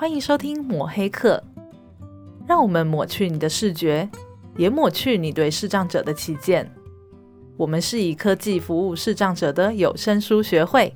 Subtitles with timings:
[0.00, 1.42] 欢迎收听抹黑客，
[2.46, 4.08] 让我们抹去你的视觉，
[4.56, 6.72] 也抹去你对视障者的偏见。
[7.56, 10.94] 我们是以科技服务视障者的有声书学会。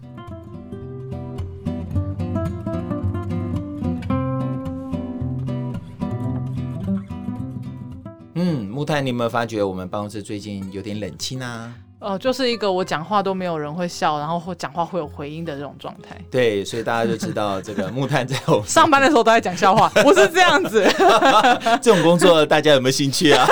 [8.34, 11.74] 嗯，木炭，你有没有发觉我们办公室最近有点冷清啊？
[12.02, 16.20] 哦，就是一个我讲话都没有人会笑，然后或讲话会有回音的这种状态。
[16.30, 20.84] 对，所以大家就知道这个木炭在我上班的时候都在讲笑话，不是这样子。
[21.80, 23.46] 这种工作大家有没有兴趣啊？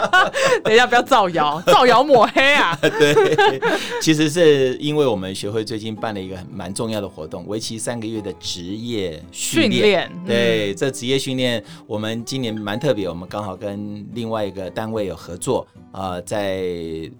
[0.62, 2.78] 等一下，不要造谣，造谣抹黑啊！
[2.82, 3.60] 对，
[4.02, 10.12] 其实是因为我们学会最近办了一个很蛮重要的活动，为期三个月的职业训练。
[10.26, 16.62] 对，这职业训练我们今年蛮特别，我们刚好跟另外一个单位有合作，呃，在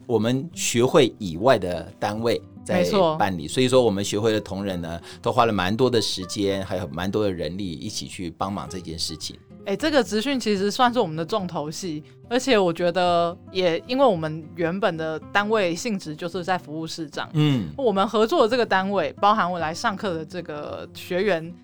[0.06, 0.46] 我们。
[0.66, 2.84] 学会以外的单位在
[3.16, 9.36] 办理，所以说我们学会的同仁呢，都花了蛮多的时间，还有蛮多的人力一起去帮忙这件事情。
[9.60, 21.54] 哎、欸，这个职训其实算是我们的重头戏，而且我觉得也因为我们原本的单位性质就是在服务市长，嗯，我们合作的这个单位，包含我来上课的这个学员。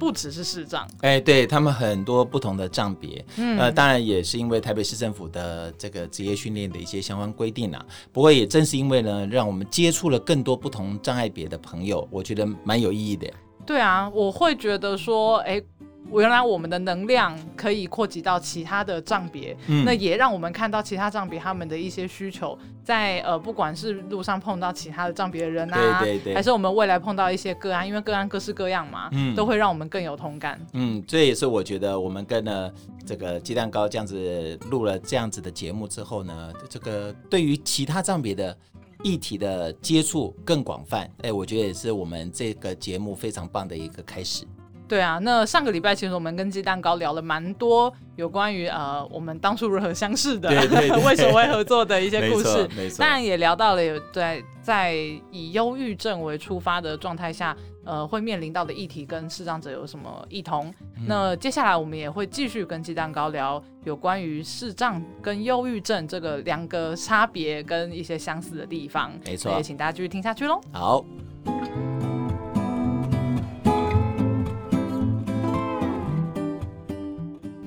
[0.00, 7.84] 不只是视障，哎、欸，对他们很多不同的障别，嗯，呃，当然也是因为台北市政府的这个职业训练的一些相关规定啊。
[8.10, 13.30] 不过也正是因为呢，让我们接触了更多不同障碍别的朋友，我觉得蛮有意义的。
[13.66, 15.64] 对啊，我会觉得说，哎、欸。
[16.12, 30.60] 原来我们的能量可以扩及到其他的账别，嗯，那也让我们看到其他账别他们的一些需求，在呃，不管是路上碰到其他的账别的人啊，对对对，还是我们未来碰到一些个案，因为个案各式各样嘛，嗯，都会让我们更有同感。
[30.72, 32.72] 嗯，这也是我觉得我们跟了
[33.06, 38.56] 这个鸡蛋糕这样子录了这样子的节目之后呢，这个对于其他账别的
[39.04, 44.44] 议题的接触更广泛，哎，我觉得也是我们这个节目非常棒的一个开始。
[44.90, 52.68] 对啊，那上个礼拜其实我们跟鸡蛋糕聊了蛮多有关于呃我们当初如何相识的，对对对 为什么会合作的一些故事。
[52.98, 54.94] 当然也聊到了有在在
[55.30, 60.66] 以忧郁症为出发的状态下，呃会面临到的议题跟视障者有什么异同。
[60.96, 69.12] 嗯、那接下来我们也会继续跟鸡蛋糕聊有关于视障跟忧郁症这个两个差别跟一些相似的地方。
[69.24, 70.60] 没错，也请大家继续听下去喽。
[70.72, 71.04] 好。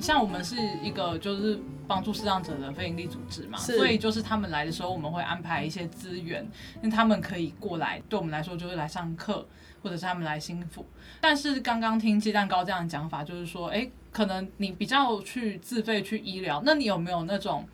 [0.04, 6.46] 像我们是一个就是帮助视障者的非营利组织嘛，所以就是他们来的时候，我们会安排一些资源，
[6.82, 9.48] 那他们可以过来，对我们来说就是来上课，
[9.82, 10.86] 或者是他们来心服。
[11.22, 17.66] 但是刚刚听鸡蛋糕这样的讲法，就是说，哎，可能你比较去自费去医疗，那你有没有那种，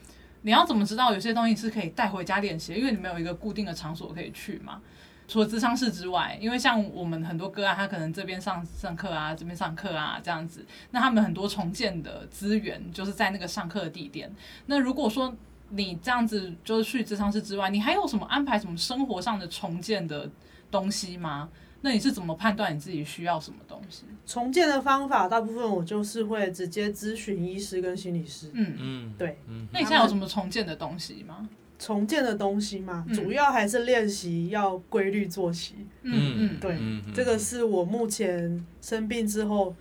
[0.43, 2.75] 你要怎么知道有些东西是可以带回家练习？
[2.75, 4.79] 因为你没有一个固定的场所可以去嘛。
[5.29, 14.33] 除了智商室之外，因为像我们很多个案，他可能这边上上课啊，这边上课啊，这样子，那他们很多重建的资源就是在那个上课的地点。
[14.65, 15.33] 那如果说
[15.69, 20.27] 你这样子就是去智商室之外，你还有什么安排什么生活上的重建的
[20.71, 21.47] 东西吗？
[21.81, 24.03] 那你是怎么判断你自己需要什么东西？
[24.25, 28.49] 重建的方法，大部分我就是会直接咨询医师跟心理师。
[28.53, 29.37] 嗯嗯，对。
[29.47, 31.47] 嗯，那你现在有什么重建的东西吗？
[31.79, 35.75] 重建的东西嘛，嗯、主要还是练习要规律作息。
[36.01, 36.77] 嗯嗯，对，
[37.15, 39.73] 这个是我目前生病之后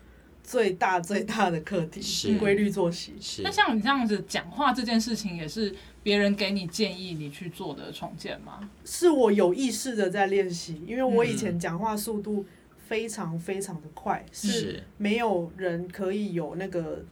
[0.44, 3.14] 最大最大的课题，是规律作息。
[3.20, 3.42] 是。
[3.42, 8.70] 那像你这样子讲话这件事情，也是别人给你建议你去做的重建吗？
[8.84, 12.46] 是我有意识的在练习，因为我以前讲话速度
[12.86, 17.04] 非常非常的快，嗯、是没有人可以有那个。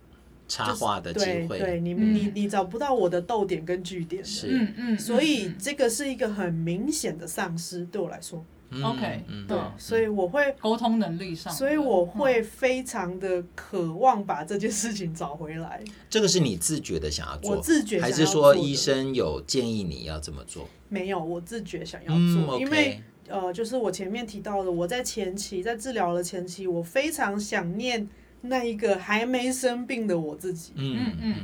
[0.48, 8.44] 插话的机会，对，对你，嗯、你你找不到我的逗点跟句点嗯嗯，所以这个是一个很明显的丧失，对我来说
[8.82, 15.82] ，OK，对，所以我会沟通能力上，所以我会非常的渴望把这件事情找回来。
[16.08, 20.68] 这个是你自觉的想要做，我自觉想要做，还是说医生有建议你要这么做？
[20.88, 28.08] 没有，我自觉想要做，嗯、因为呃，就是我前面提到的，我在前期在治疗的前期，我非常想念。
[28.42, 31.34] 那一个还没生病的我自己，嗯嗯嗯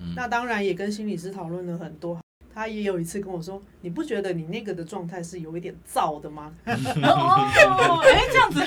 [0.00, 2.18] 嗯，那当然也跟心理师讨论了很多。
[2.52, 8.60] 他也有一次跟我说：“你不觉得你那个的状态是有一点燥的吗？”哦，哎，这样子，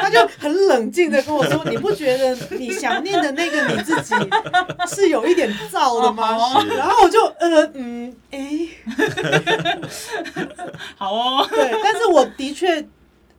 [0.00, 4.14] 他就很冷静的跟我说：“你不觉得你想念的那个你自己
[4.88, 8.66] 是有一点燥的吗？” 然后我就呃嗯哎，
[10.96, 12.84] 好哦，对，但是我的确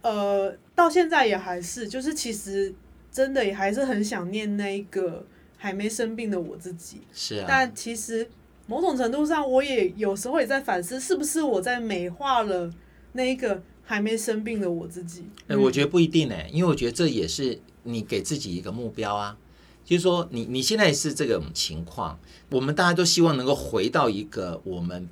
[0.10, 0.58] 呃。
[0.76, 2.76] 到现在也还是，就是其实
[3.10, 5.26] 真的也还是很想念那一个
[5.56, 7.00] 还没生病的我自己。
[7.14, 7.46] 是啊。
[7.48, 8.30] 但其实
[8.68, 12.70] 某种程度上，我也有时候也在反思，是不是我在美化了
[13.14, 15.24] 那一个还没生病的我自己。
[15.48, 19.38] 哎，我觉得不一定哎，因为我觉得这也是你给自己一个目标啊，
[19.86, 22.20] 就是说你你现在是这种情况，
[22.50, 25.08] 我们大家都希望能够回到一个我们。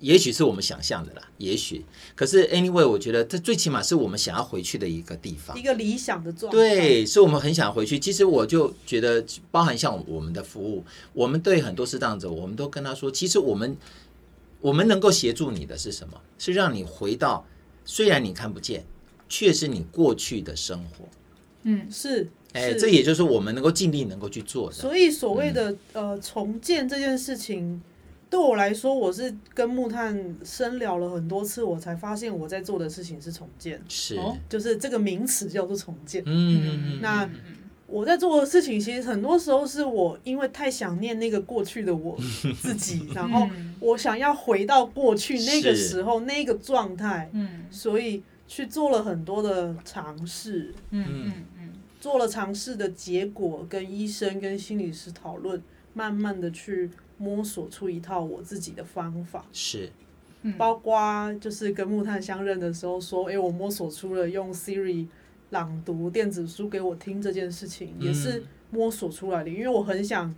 [0.00, 1.84] 也许是我们想象的啦，也许。
[2.14, 6.58] 可是 anyway，我觉得这最起码是我们想要回去的一个地方，一个理想的状态。
[6.58, 7.98] 对，是我们很想回去。
[7.98, 10.84] 其实我就觉得，包含像我们的服务，
[11.14, 13.76] 我们对很多视障者，我们都跟他说，其实我们
[14.60, 16.20] 我们能够协助你的是什么？
[16.38, 17.46] 是让你回到
[17.84, 18.84] 虽然你看不见，
[19.30, 21.08] 却是你过去的生活。
[21.62, 22.28] 嗯，是。
[22.52, 24.74] 哎，这也就是我们能够尽力能够去做的。
[24.74, 27.80] 所以所谓的、嗯、呃重建这件事情。
[28.28, 34.18] 对我来说，我是跟木炭深聊了很多次，我才发现我在做的事情是重建，是，
[34.48, 36.22] 就是这个名词叫做重建。
[36.26, 37.28] 嗯，那
[37.86, 42.18] 我在做的事情，其实很多时候是我因为太想念那个过去的我
[42.60, 51.32] 自己，然后我想要回到过去那个时候那个状态，嗯，所以去做了很多的尝试，嗯嗯。
[51.58, 55.62] 嗯，做了尝试的结果，跟医生跟心理师讨论，
[55.94, 56.90] 慢慢的去。
[57.18, 59.90] 摸索出一套我自己的方法，是，
[60.58, 65.06] 包括就是跟木炭相认的时候说，哎、欸，我摸索出了用 Siri
[65.50, 69.48] 朗读电子书给我听这件事情，也是摸索出来的。
[69.48, 70.34] 因为我很想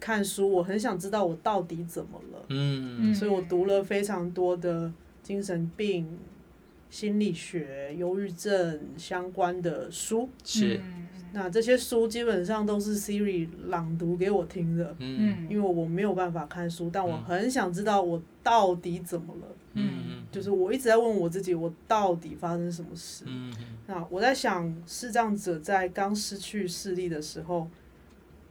[0.00, 4.92] 看书，我很想知道我到底怎么了，嗯，所以我读了非常多的
[5.22, 6.18] 精神病、
[6.90, 10.80] 心理学、忧郁症相关的书，是。
[11.32, 23.24] 那这些书基本上都是 Siri 朗读给我听的，嗯，因为我没有办法看书，但我很想知道我到底怎么了，嗯，就是我一直在问我自己，我到底发生什么事？
[23.28, 23.54] 嗯，
[23.86, 27.68] 那我在想，视障者在刚失去视力的时候，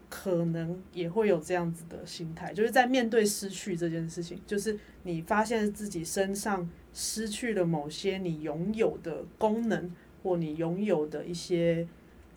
[0.09, 9.91] 可能也会有这样子的心态，就是在面对失去这件事情，就是你发现自己身上失去了某些你拥有的功能，
[10.23, 11.85] 或你拥有的一些。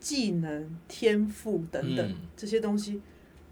[0.03, 3.01] 技能、天赋等等这些东西，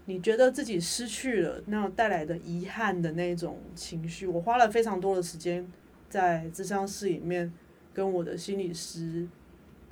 [0.03, 5.65] 你觉得自己失去了，那带来的遗憾的那种情绪，我花了非常多的时间
[6.09, 7.49] 在咨商室里面
[7.93, 9.25] 跟我的心理师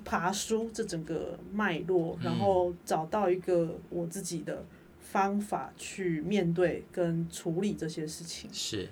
[0.03, 4.65] 爬书这整个脉络，然后找到一个我自己的
[4.99, 8.49] 方法去面对跟处理这些事情。
[8.51, 8.89] 是，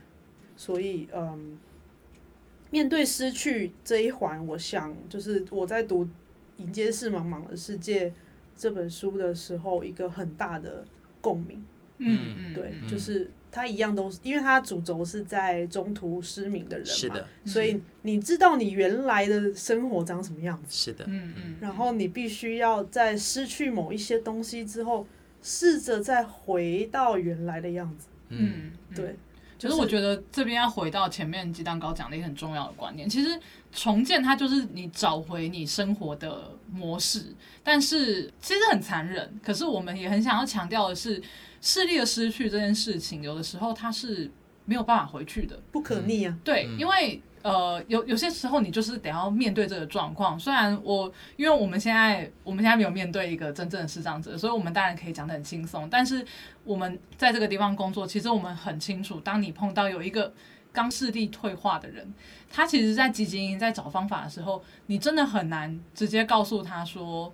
[0.56, 1.58] 所以嗯，
[2.72, 6.08] 面对失去这一环，我想就是我在读。
[6.57, 8.13] 迎接视茫茫的世界
[8.56, 10.86] 这本书的时候，一个很大的
[11.21, 11.63] 共鸣。
[12.00, 25.07] 嗯嗯，对，就是他一样都是，因为他主轴是在中途失明的人嘛，是的，所以你知道你原来的生活长什么样子，是的，嗯嗯，然后你必须要在失去某一些东西之后，
[25.42, 28.07] 试着再回到原来的样子。
[28.30, 29.15] 嗯，对。
[29.57, 33.39] 其实我觉得这边要回到前面鸡蛋糕讲的一个很重要的观念，其实
[33.78, 39.40] 重建它就是你找回你生活的模式，但是其实很残忍。
[39.44, 41.22] 可是我们也很想要强调的是，
[41.62, 44.32] 视力的失去这件事情，有的时候它是
[44.66, 46.36] 没有办法回去的，不可逆啊。
[46.44, 47.22] 对，因为。
[47.44, 50.38] 呃，有有些时候你就是得要面对这个状况。
[50.38, 55.88] 虽然我，因为我们现在我们现在没有面对一个真正的视障者，所以我们当然可以讲得很轻松。
[55.90, 56.26] 但是
[56.66, 60.34] 我们在这个地方工作，其实我们很清楚，当你碰到有一个
[60.78, 62.14] 刚视力退化的人，
[62.52, 67.34] 他其实在积极营在找方法的时候，你真的很难直接告诉他说，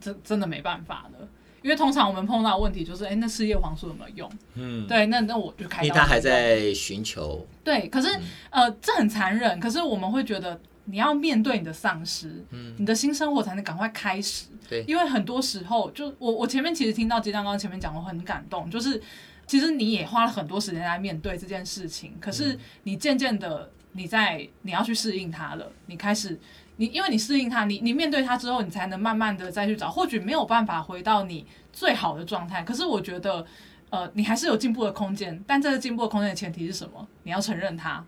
[0.00, 1.28] 真真的没办法了。
[1.60, 4.30] 因为通常我们碰到的问题就是，哎，那四叶黄素有没有用？
[4.54, 5.84] 嗯，对，那那我就开刀。
[5.84, 7.44] 因为他还在寻求。
[7.64, 9.58] 对，可是、嗯、呃，这很残忍。
[9.58, 14.46] 可是我们会觉得，你要面对你的丧失，嗯，你的新生活才能赶快开始。
[14.68, 19.02] 对，因为很多时候，就我我前面其实听到鸡蛋糕前面讲，我很感动，就是
[19.46, 26.38] 其实你也花了很多时间来面对这件事情，可是你渐渐的，你在你要去适应它了，你开始。
[26.76, 29.88] 你因为你适应它，你你面对它之后，你才能慢慢的再去找。
[29.88, 33.46] 或许没有办法回到你最好的状态，可是我觉得，
[33.90, 35.40] 呃，你还是有进步的空间。
[35.46, 37.06] 但这个进步的空间的前提是什么？
[37.22, 38.04] 你要承认它，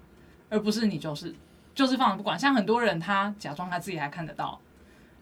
[0.49, 1.33] 而不是你就是
[1.77, 2.37] 就是放着不管。
[2.37, 4.59] 像很多人，他假装他自己还看得到；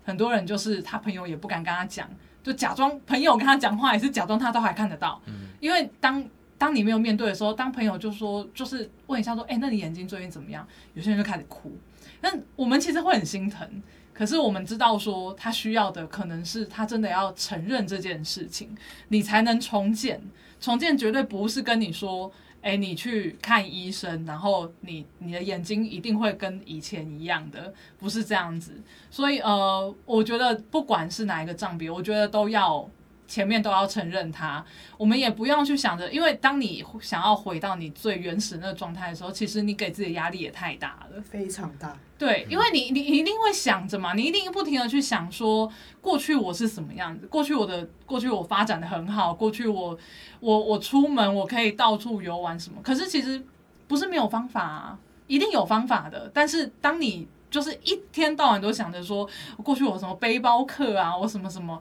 [0.06, 2.08] 很多人就是他朋友也不敢跟他讲，
[2.44, 5.20] 就假装朋友跟他讲话也是假装他都还看得到。
[5.58, 6.24] 因为当
[6.56, 10.64] 当你没有面对的时候，当朋友就说就是问一下说，哎，那你眼睛最近怎么样？
[10.92, 11.76] 有些人就开始哭。
[12.20, 13.68] 但我们其实会很心疼，
[14.12, 18.76] 可是我们知道说他需要的可能是他真的要承认这件事情，
[19.08, 20.22] 你才能重建。
[20.60, 22.32] 重建绝对不是跟你说，
[22.64, 28.72] 哎，你去看医生，然后你你的眼睛一定会跟以前一样的，不是这样子。
[29.10, 32.88] 所以呃，我觉得不管是哪一个障别，我觉得都要
[33.26, 34.64] 前面都要承认它，
[34.98, 41.96] 我们也不用去想着，因为当你想要回到你最原始那个状态的时候，其实你给自己的压力也太大了，非常大。
[42.16, 49.98] 对，因为你你一定会想着嘛，你一定不停的去想说，过去我是什么样子，过去我的过去我发展的很好，过去我
[50.40, 53.42] 我我出门我可以到处游玩什么，可是其实
[53.88, 56.30] 不是没有方法啊，一定有方法的。
[56.32, 59.28] 但是当你就是一天到晚都想着说，
[59.62, 61.80] 过去我什么背包客啊，我什么什么。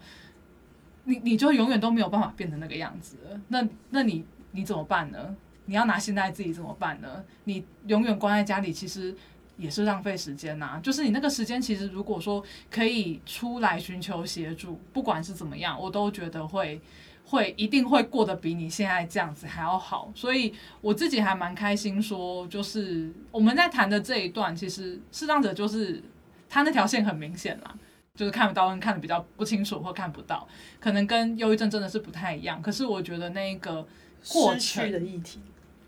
[1.05, 3.17] 你你就永远都没有办法变成那个样子，
[3.50, 5.36] 那那你你怎么办呢？
[5.65, 7.24] 你要拿现在自己怎么办呢？
[7.45, 9.15] 你永远关在家里，其实
[9.55, 10.79] 也是浪费时间呐、啊。
[10.83, 16.81] 就是你那个时间，其实如果说可以出来寻求协助，不管是怎么样，我都觉得会
[17.25, 20.12] 会一定会过得比你现在这样子还要好。
[20.13, 26.03] 所以我自己还蛮开心，说就是我们在谈的这一段，其实适当者就是
[26.50, 27.74] 他那条线很明显啦。
[28.15, 30.48] 就是看不到，跟看的比较不清楚或看不到，
[30.79, 32.62] 可能跟忧郁症真的是不太一样。
[32.62, 33.86] 可是我觉得那个
[34.29, 35.39] 过程失去的议题，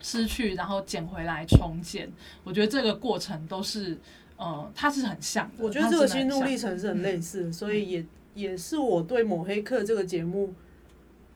[0.01, 2.11] 失去然后捡回来重建，
[2.43, 3.95] 我觉得这个过程都是
[4.37, 5.63] 呃，它是很像的。
[5.63, 10.51] 我觉得这个心路历程是很类似的，所以也也是我对抹黑客这个节目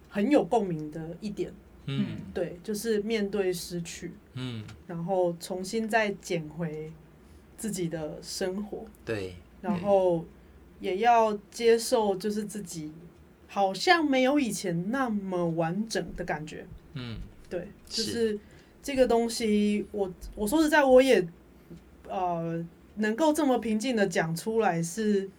[0.10, 1.54] 很有共鸣的一点。
[1.86, 6.92] 嗯，对，就是面对失去，嗯，然后重新再捡回
[7.58, 10.26] 自己的生活，对，然后。
[10.80, 12.92] 也要接受，就是自己
[13.48, 16.66] 好像没有以前那么完整的感觉。
[16.94, 17.18] 嗯，
[17.50, 18.40] 对，就是
[18.82, 21.28] 这个东西，我我说实在，我也
[22.08, 25.30] 呃能够这么平静的讲出来，是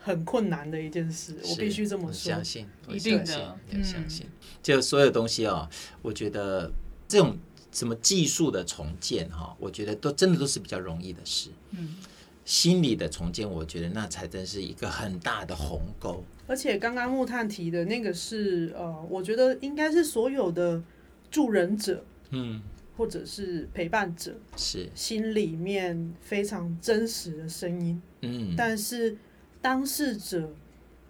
[0.00, 1.36] 很困难的一件事。
[1.50, 4.26] 我必须这么说，相信，一定的，要相信。
[4.62, 5.68] 就所有东西啊，
[6.00, 6.70] 我觉得
[7.06, 7.36] 这种
[7.70, 11.50] 什么技术的重建哈，我觉得都真的都是比较容易的事。
[11.72, 11.96] 嗯。
[12.44, 16.22] 心理的重建，我觉得那才真是一个很大的鸿沟。
[16.46, 20.82] 而且刚刚木炭提的那个是呃，我觉得应该是所有的
[21.30, 22.60] 助人者，嗯，
[22.96, 24.88] 或者是陪伴者，是。
[24.94, 29.16] 心里面非常真实的声音，嗯，但是
[29.60, 30.52] 当事者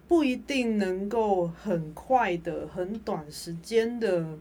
[0.07, 4.37] 不一定能够很快的、很短时间的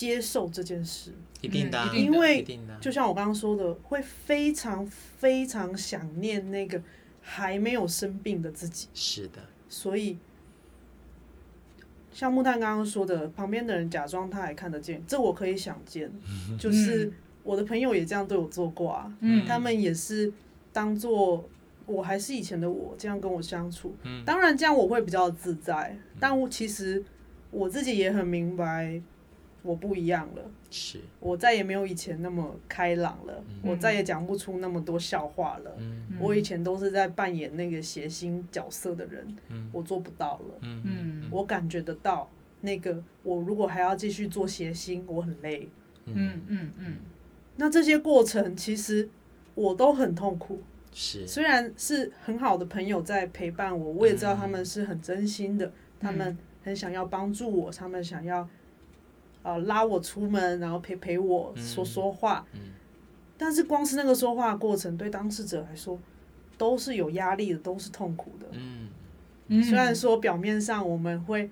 [0.00, 1.12] 接受这件事。
[1.42, 2.42] 一定的，嗯、因为
[2.80, 6.82] 就像我刚刚说的，会非常非常想念那个
[7.20, 8.88] 还没有生病的自己。
[8.94, 10.16] 是的，所以
[12.14, 16.10] 像木炭刚刚说的，旁边的人假装他还看得见，这我可以想见。
[16.58, 20.32] 就是我的朋友也这样对我做过啊，嗯、他们也是
[20.72, 21.46] 当做
[21.84, 23.94] 我还是以前的我这样跟我相处。
[24.04, 27.02] 嗯、当然这样我会比较自在，但我其实
[27.50, 29.00] 我自己也很明白。
[29.62, 35.76] 我不一样了，是我再也没有以前那么开朗了，嗯、我再也讲不出那么多笑话了。
[35.78, 40.58] 嗯、我以前都是在扮演那个谐星角色的人，嗯、我做不到了。
[40.62, 42.30] 嗯、我感觉得到
[42.62, 45.68] 那个，我如果还要继续做谐星，我很累。
[46.06, 46.96] 嗯嗯嗯。
[47.56, 49.06] 那这些过程其实
[49.54, 50.62] 我都很痛苦。
[50.92, 58.48] 是，虽然是很好的朋友在陪伴我，我也知道他们是很真心的，嗯、他们很想要帮助我，他们想要。
[59.42, 62.46] 啊，拉我出门，然后陪陪我说说话。
[62.52, 62.70] 嗯嗯、
[63.38, 65.98] 但是光是那个说话过程，对当事者来说
[66.58, 68.46] 都是有压力的，都是痛苦的。
[69.48, 71.48] 嗯、虽然说表面上我们会，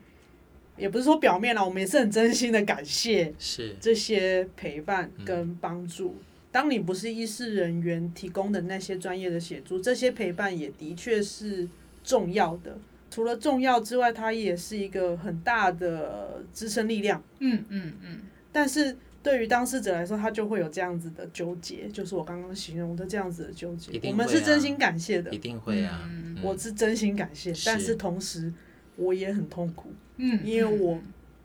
[0.77, 3.35] 也不是说表面啦，我们也是很真心的感谢
[3.81, 6.11] 这些陪伴跟帮助。
[6.19, 11.69] 嗯、当你不是医事人员提供的那些专业的协助，这些陪伴也的确是
[12.05, 12.79] 重要的。
[13.19, 17.21] 除了重要之外，它也是一个很大的支撑力量。
[17.41, 18.21] 嗯嗯嗯。
[18.53, 23.91] 但是对于当事者来说，他就会有这样子的纠结，就是我刚刚形容的这样子的纠结。
[23.99, 26.09] 啊、我们是真心感谢的，一定会啊。
[26.09, 28.53] 嗯、我是真心感谢，是但是同时
[28.95, 29.91] 我也很痛苦。
[30.19, 31.01] 嗯，因为我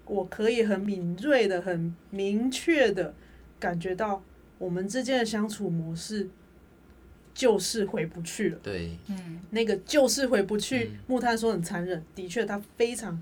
[0.05, 3.15] 我可以很敏锐的、很明确的
[3.59, 4.21] 感觉到
[4.59, 6.29] 我们之间的相处模式。
[7.33, 8.59] 就是回不去了。
[8.61, 10.91] 对，嗯，那个就是回不去。
[10.93, 13.21] 嗯、木炭说很残忍，的确，他非常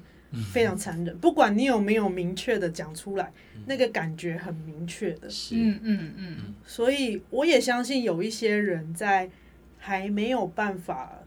[0.52, 1.16] 非常残忍。
[1.16, 5.30] 嗯、不管你有没有明确的讲出来，嗯、那个感觉很明确的。
[5.30, 6.56] 是，嗯嗯嗯。
[6.66, 9.30] 所以我也相信有一些人在
[9.78, 11.24] 还没有办法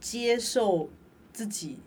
[0.00, 0.88] 接受
[1.32, 1.78] 自己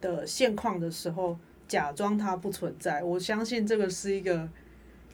[0.00, 3.02] 的现况的时候，假装它不存在。
[3.02, 4.48] 我相信这个是一个。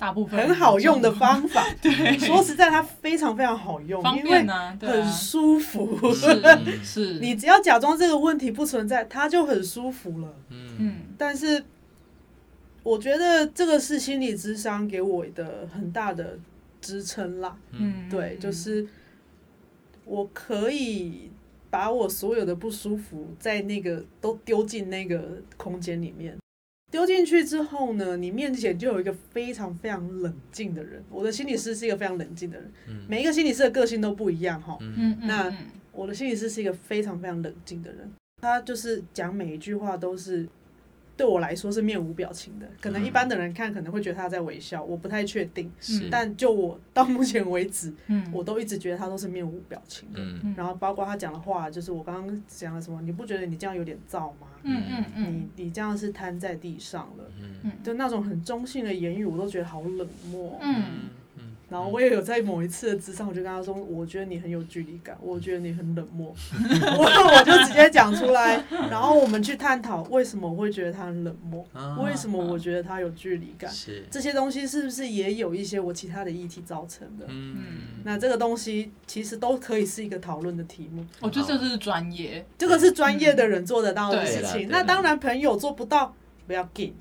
[0.01, 6.13] 大部分很好用的方法， 对，说实在，它非常非常好用，方便啊，因为很舒服。
[6.15, 6.43] 是，
[6.83, 10.35] 是你只要假装这个问题不存在，它就很舒服了。
[10.49, 11.63] 嗯，但是
[12.83, 16.39] 我觉得这个是心理智商给我的很大的
[16.81, 17.55] 支撑啦。
[17.73, 18.89] 嗯，对，就是
[20.07, 21.31] 我可以
[21.69, 26.39] 把我所有的不舒服在那个都丢进那个空间里面。
[26.91, 31.03] 丢进去之后呢，你面前就有一个非常非常冷静的人。
[31.09, 34.77] 我的心理师是一个非常冷静的人，嗯、每一个心理师的个性都不一样哈。
[34.81, 35.55] 嗯、那
[35.93, 38.11] 我的心理师是一个非常非常冷静的人，
[38.43, 40.49] 他就是讲每一句话都是。
[41.21, 45.71] 对我来说是面无表情的，可能一般的人看可能会觉得他在微笑，我不太确定。
[45.79, 50.19] 是，但就我到目前为止，嗯，我都一直觉得他都是面无表情的。
[50.23, 54.49] 嗯，然后包括他讲的话，就是我刚刚讲的什么，你不觉得你这样有点燥吗？
[54.63, 57.25] 嗯嗯嗯，你你这样是瘫在地上了。
[57.39, 60.59] 嗯嗯，就那种很中性的言语，我都觉得好冷漠。
[60.63, 60.85] 嗯。
[61.71, 66.35] 然后我也有在某一次的咨商，我就跟他说，我觉得你很有距离感，我觉得你很冷漠，
[66.99, 71.65] 我我就直接讲出来，然后我们去探讨为什么我会觉得他很冷漠，
[72.05, 73.71] 为什么我觉得他有距离感，
[74.11, 77.27] 这些东西是不是也有一些我其他的议题造成的？
[77.29, 77.57] 嗯，
[78.03, 81.07] 那这个东西其实都可以是一个讨论的题目。
[81.21, 84.69] 我觉得这是专业，这个是专业的人做得到的事情。
[84.69, 86.15] 那当然朋友做不到，
[86.49, 86.93] 不要紧。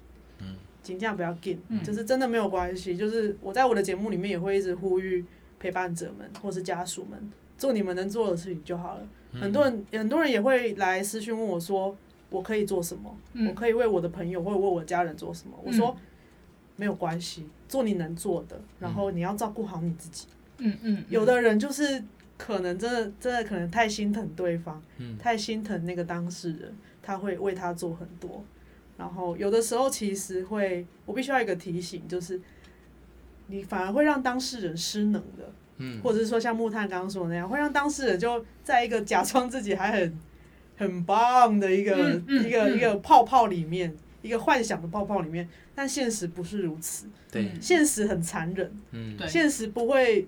[0.98, 2.96] 尽量不要紧，就是真的没有关系。
[2.96, 5.24] 就是我在我的节目里面也会一直呼吁
[5.60, 9.08] 陪伴者们或是家属们做你们能做的事情就好了。
[9.34, 11.96] 很多人很多人也会来私讯问我说，
[12.30, 13.16] 我可以做什么？
[13.48, 15.56] 我可以为我的朋友或者为我的家人做什么？
[15.64, 15.96] 我说
[16.76, 20.28] 没有关系，做你能做的，然后你要照顾好你自己。
[20.58, 22.04] 嗯嗯，有的人就是
[22.38, 24.82] 可能真的真的可能太心疼对方，
[25.20, 28.44] 太心疼那个当事人，他会为他做很多。
[29.00, 32.38] 然后有的时候其实会，我必须要一个提醒，就是
[33.48, 40.20] 你反而会让当事人失能的，嗯，或者是说像木炭刚刚说的那样，会让当事人就在一个假装自己还很
[40.76, 50.28] 很棒的一个、嗯嗯、一个一个泡泡里面，一个幻想的泡泡里面，但现实不是如此，对，现实很残忍，嗯，对，现实不会，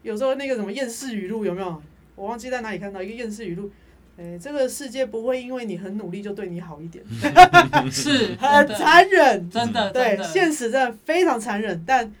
[0.00, 1.82] 有时候那个什么厌世语录有没有？
[2.16, 3.70] 我忘记在哪里看到一个厌世语录。
[4.20, 7.02] 哎，这个世界不会因为你很努力就对你好一点，
[7.90, 12.12] 是很残忍，真的，对，现实真的非常残忍，但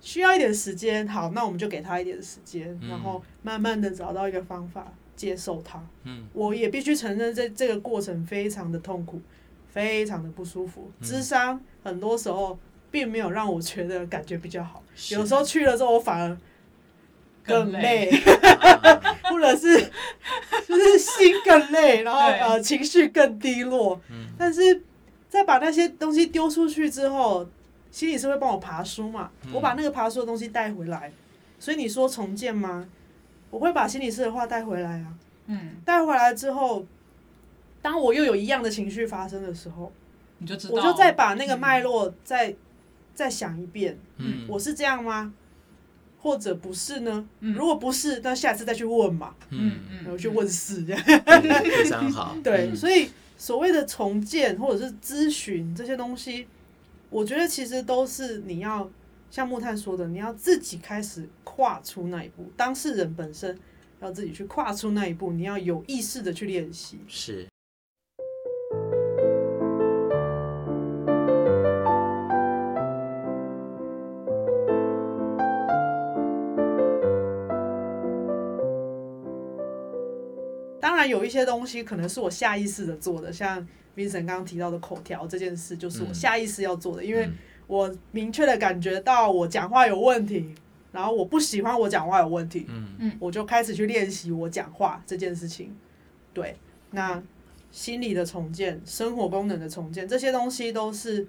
[0.00, 1.08] 需要一点时间。
[1.08, 5.84] 好，那我们就给他一点时间，然后慢慢的找到一个方法接受他。
[6.04, 9.20] 嗯，我也必须承认，这这个过程非常的痛苦，
[9.72, 10.88] 非常的不舒服。
[11.02, 12.56] 智商很多时候
[12.92, 16.38] 并没有让我觉得感觉比较好，有时候去了之后，我反而。
[17.46, 18.10] 更累，
[19.30, 19.78] 或者是
[20.66, 24.00] 就是心更累，然后呃情绪更低落。
[24.38, 24.82] 但是
[25.28, 27.48] 在把那些东西丢出去之后，
[27.90, 29.30] 心理师会帮我爬书嘛？
[29.52, 31.12] 我把那个爬书的东西带回来。
[31.58, 32.86] 所以你说重建吗？
[33.50, 35.14] 我会把心理师的话带回来啊。
[35.46, 36.84] 嗯，带回来之后，
[37.80, 39.92] 当我又有一样的情绪发生的时候，
[40.38, 42.54] 你就知道，我就再把那个脉络再
[43.14, 43.98] 再想一遍。
[44.18, 45.32] 嗯，我是这样吗？
[46.26, 47.24] 或者不是呢？
[47.38, 49.32] 如果不是，那下次再去问嘛。
[49.50, 51.00] 嗯嗯，然后去问事这样。
[51.04, 52.36] 非常好。
[52.42, 53.08] 对，所以
[53.38, 56.48] 所谓的重建或者是咨询这些东西，
[57.10, 58.90] 我觉得其实都是你要
[59.30, 63.56] 像木炭说的，你要自己开始跨出那一步，当事人本身
[64.00, 66.98] 要自己去跨出那一步，你要有意识的去练习。
[67.06, 67.46] 是。
[81.06, 83.66] 有一些东西可能是我下意识的做的，像
[83.96, 87.28] Vincent 刚刚提到的口条这件事，就是我下意识要做的，因为
[87.66, 90.54] 我明确的感觉到我讲话有问题，
[90.92, 95.74] 然后我不喜欢我讲话有问题，嗯，我就开始去练习我讲话这件事情。
[96.32, 96.56] 对，
[96.90, 97.22] 那
[97.70, 101.26] 心理的重建、生活功能的重建，这些东西都是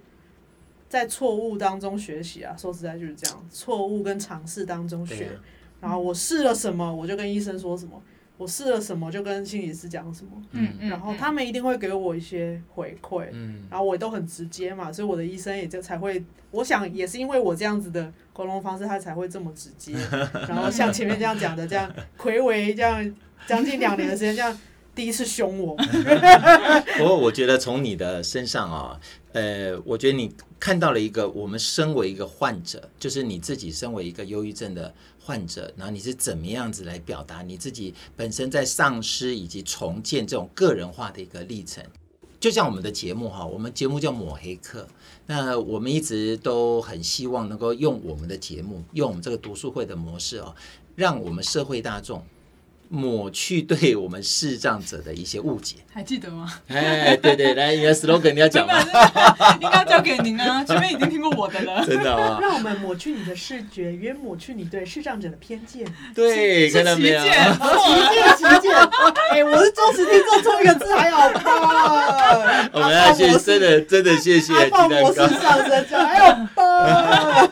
[0.89, 2.55] 在错误当中学习啊。
[2.57, 5.31] 说实在就是这样，错误跟尝试当中学。
[5.79, 8.01] 然后我试了什么，我就跟医生说什么。
[8.37, 19.93] 我试了什么，就跟心理师讲什么，嗯嗯，然后他们一定会给我一些回馈，嗯，然后我都很直接嘛，所以我的医生也就才会，我想也是因为我这样子的沟通方式，他才会这么直接，
[20.47, 23.15] 然后像前面这样讲的，这样 魁违这样
[23.47, 24.55] 将近两年的时间，这样
[24.97, 25.75] 第一次凶我。
[26.97, 28.99] 不过我觉得从你的身上啊，
[29.31, 34.93] 呃，我觉得你看到了一个，我们身为一个患者，就是你自己身为一个忧郁症的。
[35.19, 41.83] 患者，然后你是怎么样子来表达你自己本身在丧失以及重建这种个人化的一个历程？
[42.39, 44.87] 就像我们的节目哈，我们节目叫抹黑客，
[45.25, 50.55] 那我们一直都很希望能够用我们的节目，用我们这个读书会的模式哦，
[50.95, 52.23] 让我们社会大众
[52.89, 56.53] 抹去对我们视障者的一些误解，还记得吗？
[56.67, 58.73] 哎，对对，来，你的 slogan 你要讲吗？
[59.59, 61.85] 应该交给您啊，前面已经听过我的了。
[61.85, 62.39] 真的吗？
[62.41, 65.85] 让我们抹去你的视觉，也抹去你对视障者的偏见。
[66.15, 67.19] 对，看到没有？
[67.19, 67.33] 旗舰，
[68.37, 68.75] 旗舰，
[69.31, 72.69] 哎，我是忠实听众，错一个字还好吧？
[72.73, 75.13] 我们要谢，真的真的谢谢鸡蛋糕。
[75.13, 77.49] 上升还好吧？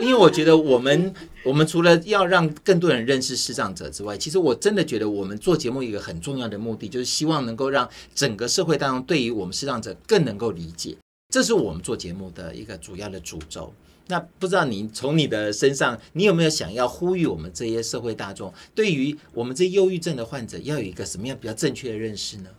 [0.00, 1.12] 因为我觉得我们。
[1.42, 10.94] 我们除了要让更多人认识视障者之外，其实我真的觉得我们做节目一个很重要的目的，就是希望能够让整个社会当中对于我们视障者更能够理解，
[11.32, 13.72] 这是我们做节目的一个主要的主轴。
[14.08, 22.50] 那不知道你从你的身上，你有没有想要呼吁我们这些社会大众，对于我们这忧郁症的患者，要有一个什么样比较正确的认识呢？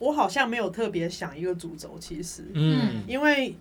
[0.00, 3.54] 我好像没有特别想一个主轴，其实，嗯，因为。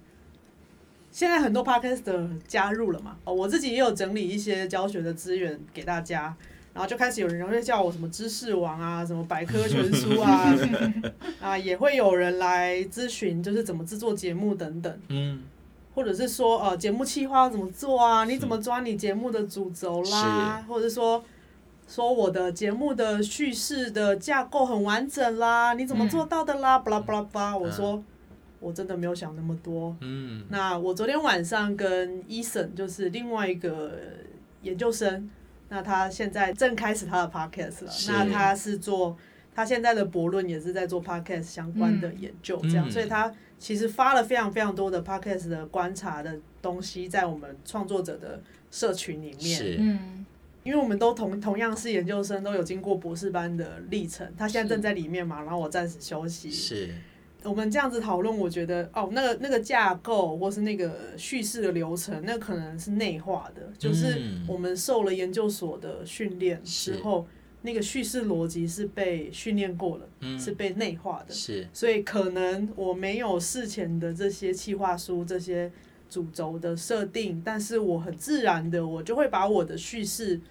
[1.19, 6.34] 现在很多 podcast 加入了嘛，哦，我自己也有整理一些教学的资源给大家，
[6.73, 10.55] 然后就开始有人会叫我什么知识王啊，什么百科全书啊，
[11.41, 15.41] 啊，也会有人来咨询，就是怎么制作节目等等，嗯，
[15.93, 21.21] 或者是说呃节目企划要怎么做啊，你怎么抓你节目的主轴啦，或者是说
[21.86, 28.01] 说我的节目的叙事的架构很完整啦，你怎么做到的啦，巴拉巴拉巴拉，我说。
[28.60, 29.95] 我真的没有想那么多。
[30.02, 33.98] 嗯，那我昨天晚上跟 Eason 就是另外一个
[34.62, 35.30] 研究生，
[35.69, 37.91] 那他现在正开始他的 podcast 了。
[37.91, 39.17] 是那他是做
[39.56, 48.41] 他现在的博论也是在做 podcast 相关的研究，这样，嗯、所以他其实发了非常非常多的 podcast 的观察的东西在我们创作者的
[48.72, 49.39] 社群里面。
[49.39, 50.26] 是，嗯，
[50.63, 54.32] 因为我们都同同样是研究生，都有经过博士班的历程。
[54.38, 56.52] 他现在正在里面嘛，然后我暂时休息。
[56.52, 56.89] 是。
[57.43, 67.25] 我们这样子讨论，我觉得哦，那个那个架构或是那个叙事的流程，那可能是内化的，就是我们受了研究所的训练之后，
[67.62, 75.71] 那个叙事逻辑是被训练过了，是被内化的，是，所以可能我没有事前的这些企划书、这些
[76.10, 80.41] 主轴的设定，但是我很自然的，我就会把我的叙事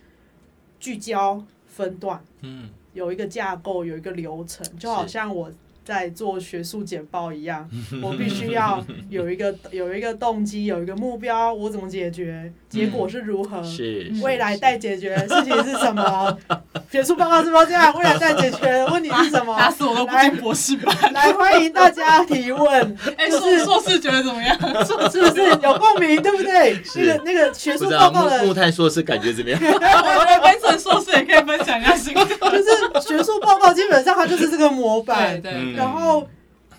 [0.81, 5.53] 聚焦、分段，嗯，有一个架构，有一个流程，就好像我。
[5.89, 7.67] 在做学术简报一样，
[8.05, 12.53] 我必须要有一个有一个动机，有一个目标，我怎么解决？
[12.69, 13.63] 结果是如何？
[13.65, 16.37] 是未来待解决的事情是什么？
[16.93, 17.91] 学术报告是不是这样？
[17.97, 19.57] 未来待解决的问题是什么？
[19.59, 21.13] 打死我都不进博士班。
[21.15, 22.97] 来欢迎大家提问。
[23.17, 24.59] 哎，硕硕士觉得怎么样？
[24.85, 26.21] 硕是不是有共鸣？
[26.23, 26.79] 对不对？
[26.97, 29.59] 那个那个学术报告的木炭硕士感觉怎么样？
[29.63, 29.79] 我
[30.27, 32.25] 觉得分成硕士也可以分享一下心得。
[32.27, 35.41] 就是学术报告基本上它就是这个模板。
[35.41, 35.78] 对对。
[35.79, 36.29] 然后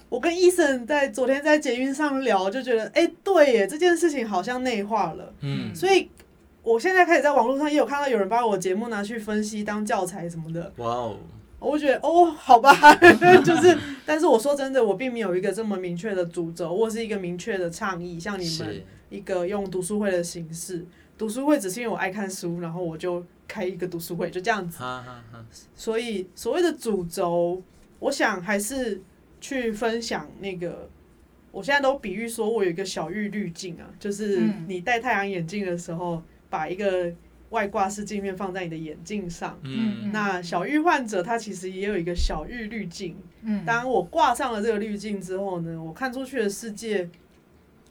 [0.09, 5.33] 我跟医生在昨天在捷运上聊，就觉得哎，对耶，这件事情好像内化了。
[5.41, 6.09] 嗯，所以
[6.61, 10.71] 我现在开始在网络上也有看到有人把我节目拿去分析当教材什么的。
[10.77, 11.17] 哇哦！
[11.59, 12.73] 我觉得哦，好吧，
[13.43, 20.85] 就是，但是我说真的，我并没有一个这么明确的主轴，或是一个明确的倡议，像你们一个用读书会的形式，
[21.17, 24.81] 读书会只是因为我爱看书，然后我就开一个读书会，就这样子。
[25.75, 27.61] 所以所谓的主轴，
[27.99, 29.01] 我想还是。
[29.41, 30.89] 去分享那个，
[31.49, 37.09] 我现在都比喻说，我有一个小玉滤镜啊，就是你戴太阳眼镜的时候，把一个
[37.51, 39.57] 外挂式镜片放在你的眼镜上。
[39.63, 43.15] 嗯，那小玉患者他其实也有一个小玉滤镜。
[43.43, 47.09] 嗯，当我挂上了这个滤镜之后呢，我看出去的世界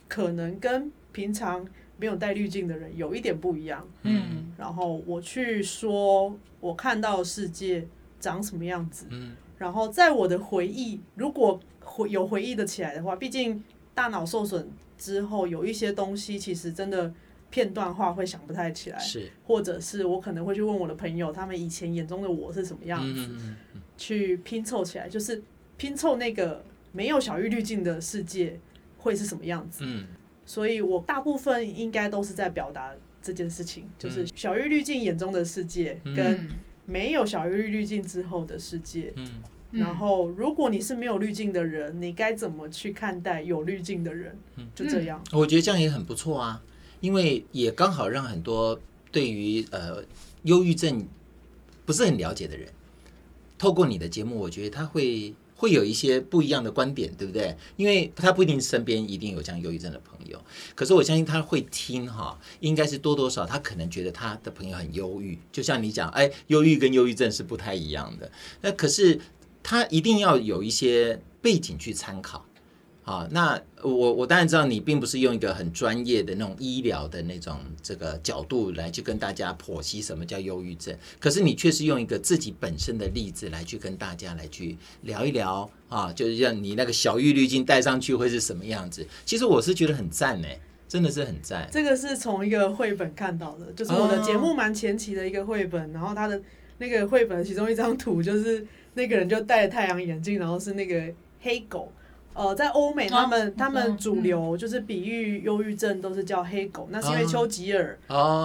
[0.07, 1.67] 可能跟平常
[1.97, 3.89] 没有戴滤镜的人有一点不一样。
[4.03, 7.89] 嗯，然后我去说我看到的世界
[8.21, 9.07] 长什么样子。
[9.11, 9.37] 嗯。
[9.59, 13.61] 然后在我的回忆，如果回有回忆的起来的话，毕竟
[13.93, 17.13] 大脑受损之后，有一些东西其实真的
[17.51, 23.57] 片段化会想不太起来，是，或者是我可能会去问我的朋友，他们以前眼中的我是什么样子，嗯
[23.97, 25.43] 去拼凑起来，就是
[25.77, 28.61] 拼凑那个没有小玉滤镜的世界
[28.97, 29.83] 会是什么样子。
[29.85, 30.07] 嗯，
[30.47, 36.49] 所以我大部分应该都是在表达这件事情，就是小玉滤镜眼中的世界跟。
[36.89, 39.29] 嗯没有小于滤镜之后的世界，嗯，
[39.71, 44.37] 然后如果你是没有滤镜的人，你该怎么去看待有滤镜的人？
[44.57, 45.23] 嗯，就这样。
[45.33, 46.63] 我觉得这样也很不错啊，
[47.01, 48.81] 因为也刚好让很多
[49.13, 50.03] 对于呃
[50.45, 51.07] 忧郁症
[51.85, 52.69] 不是很了解的人，
[53.59, 55.35] 透过你的节目，我觉得他会。
[55.59, 57.55] 会有一些不一样的观点，对不对？
[57.77, 60.41] 因为他不一定身边一定有这样忧郁症的朋友，
[60.77, 68.31] 可是我相信他会听哈，应该是多多少他可能觉得他的朋友很忧郁，就像你讲，哎，忧郁跟忧郁症是不太一样的。
[68.61, 69.19] 那可是
[69.61, 72.47] 他一定要有一些背景去参考，
[73.09, 89.07] 好，那我我当然知道你并不是用一个很专业的那种医疗的那种这个角度来去跟大家剖析什么叫忧郁症，可是你却是用一个自己本身的例子来去跟大家来去聊一聊啊，就是让你那个小玉滤镜戴上去会是什么样子。
[89.25, 90.49] 其实我是觉得很赞呢，
[90.87, 91.67] 真的是很赞。
[91.73, 96.39] 这个是从一个绘本看到的，就是我的节目蛮前期的一个绘本，哦、然后他的
[96.77, 101.03] 那个绘本其中一张图就是那个人就戴着太阳眼镜，然后是那个
[101.41, 101.91] 黑狗。
[102.39, 107.99] 呃，在欧美，他们、啊、他们主流就是比喻忧郁症都是叫黑狗，嗯、那是因为丘吉尔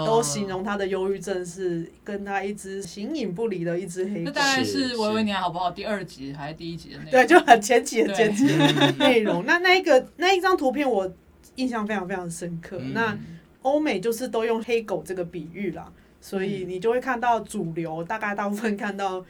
[0.04, 4.22] 都形容他的忧郁症是跟他一只形影不离的一只黑狗。
[4.26, 5.70] 那大概是我以为你好不好？
[5.70, 7.12] 第二集还是第一集的内容？
[7.12, 9.46] 对，就很前期的前期的 内容。
[9.46, 11.14] 那那一个那一张图片我
[11.58, 12.80] 印象非常非常深刻。
[12.82, 13.16] 嗯、那
[13.62, 15.88] 欧美就是都用黑狗这个比喻啦，
[16.20, 19.24] 所以你就会看到主流大概大部分看到。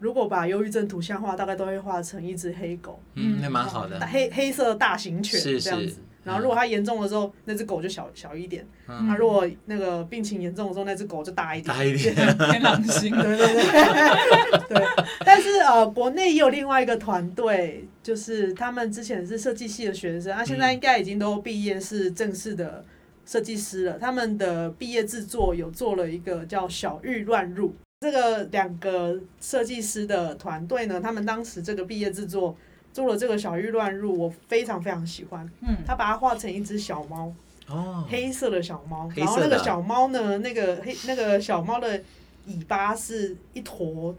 [0.00, 5.86] 如果把忧郁症图像化，大概都会画成一只黑狗，嗯，那蛮好的，黑黑色的大型犬这样子。
[5.86, 11.74] 是是然后如果它严重的时候，那只狗就小小一点；它、嗯、如果那个病情严重的时候，那只狗就大一点。
[11.74, 12.14] 大一点，
[12.50, 13.10] 天狼星。
[13.10, 14.68] 对对对。
[14.68, 14.86] 对，
[15.24, 22.84] 但是呃，国内也有另外一个团队，就是他们之前是设计系的学生，他、啊、现在应该已经都毕业，是正式的
[23.24, 23.98] 设计师了。
[23.98, 27.68] 他们的毕业制作有做了一个叫《小郁乱入》。
[28.00, 32.56] 这个两个设计师的团队呢，他们当时这个毕业制作
[32.94, 35.46] 做了这个小玉乱入，我非常非常喜欢。
[35.60, 37.30] 嗯，他把它画成一只小猫，
[37.68, 42.02] 哦，黑色的小猫，然后那个小猫呢，那个黑那个小猫的
[42.46, 44.16] 尾巴是一坨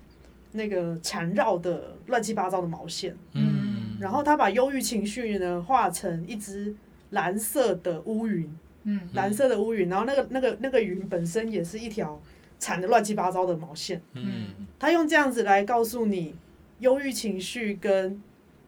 [0.52, 3.17] 那个缠绕的乱七八糟的毛线。
[3.34, 6.72] 嗯，然后他把忧郁情绪呢画成一只
[7.10, 8.48] 蓝色的乌云，
[8.84, 12.22] 嗯，蓝色的乌云，然后那个那个那个云本身也是一条。
[12.62, 14.45] 缠的乱七八糟的毛线，嗯，
[14.78, 16.36] 他用这样子来告诉你，
[16.78, 18.21] 忧郁情绪跟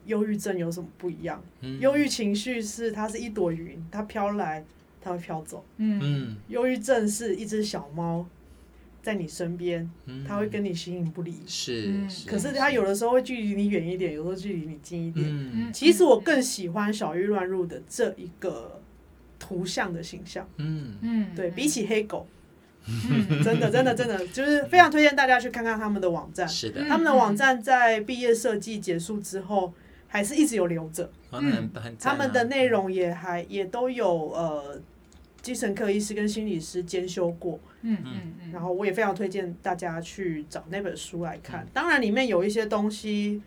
[0.07, 1.39] 忧郁症有什么不一样？
[1.61, 4.65] 嗯，忧郁情绪是它是一朵云，它飘来，
[4.99, 8.25] 它会飘走，嗯，忧郁症是一只小猫
[9.03, 9.87] 在你身边，
[10.27, 11.93] 它会跟你形影不离，是，
[12.25, 12.95] 可是它有的。
[12.95, 18.81] 时候会距离你远一点，有时候距离你近一点，嗯，其实我更喜欢小玉乱入的这一个
[19.37, 20.95] 图像的形象，嗯。
[21.01, 22.25] 嗯，对，比起黑狗。
[22.85, 26.47] 嗯， 真的，真的，真的，就是非常推荐大家去看看他们的网站。
[26.47, 29.73] 是的，他们的网站在毕业设计结束之后，
[30.07, 31.09] 还是一直有留着。
[31.31, 31.69] 嗯，
[31.99, 34.81] 他们的内容也还也都有呃，
[35.41, 37.59] 精神科医师跟心理师兼修过。
[37.81, 38.51] 嗯嗯嗯。
[38.51, 41.65] 然后我也非常推荐大家去找那本书来看。
[41.73, 43.41] 当然，里面有一些东西，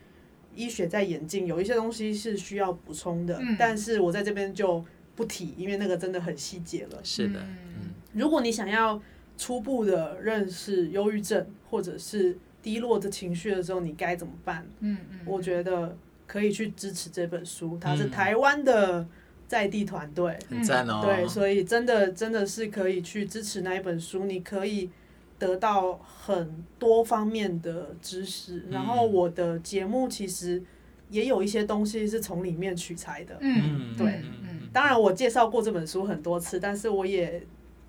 [0.55, 3.38] 医学在演进，有一些东西是需要补充的。
[3.59, 4.83] 但是我在这边就
[5.14, 6.99] 不提，因为那个真的很细节了。
[7.05, 7.40] 是的。
[7.40, 7.90] 嗯。
[8.14, 8.99] 如果你想要。
[9.37, 14.66] 初步的认识忧郁症或者是低落的情绪的时候，你该怎么办？
[14.81, 15.96] 嗯嗯，我觉得
[16.27, 19.07] 可以去支持这本书，它是台湾的
[19.46, 21.03] 在地团队，很赞哦。
[21.05, 24.90] 对，所以真的真的是可以去支持那一本书，你可以
[25.38, 28.64] 得到很多方面的知识。
[28.70, 30.62] 然后我的节目其实
[31.11, 33.37] 也有一些东西是从里面取材的。
[33.40, 37.46] 嗯，对，嗯，当然我介绍过这本书很多次，但是我也。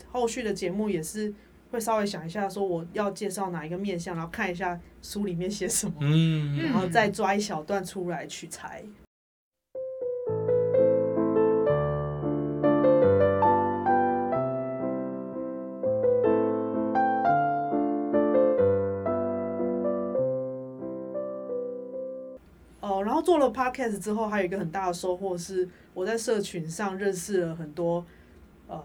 [0.10, 1.34] 后续的节目也是
[1.70, 8.84] 会稍微想一下，说我要介绍哪一个面向，然后看一下书里面写什么，嗯，然后再抓一小段出来取材。
[22.80, 28.06] 哦，然后做了 Podcast 之后，还有一个很大的收获是，我在社群上认识了很多
[28.68, 28.82] 呃。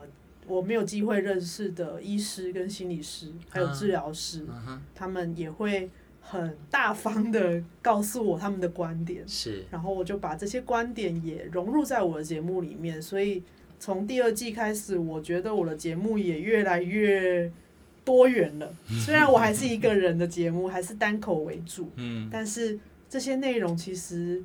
[0.46, 4.44] 我没有机会认识的医师跟心理师，还有治疗师，
[4.94, 5.88] 他们也会
[6.20, 9.22] 很大方的告诉我他们的观点。
[9.26, 13.00] 是，然后我就把这些观点也融入在我的节目里面。
[13.00, 13.42] 所以
[13.78, 17.50] 从第二季开始，我觉得我的节目也越来越
[18.04, 18.74] 多元了。
[19.04, 22.78] 虽然我还是一个人的节目，还是单口为主，嗯但是
[23.08, 24.42] 这些内容其实。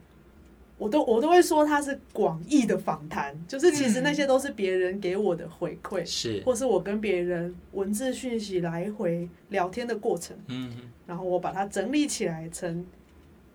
[0.78, 10.72] 我都我都会说它是广义的访谈，就是其实那些都是别人给我的回馈，是、嗯，或是我跟别人文字讯息来回聊天的过程，嗯，
[11.08, 12.86] 然后我把它整理起来成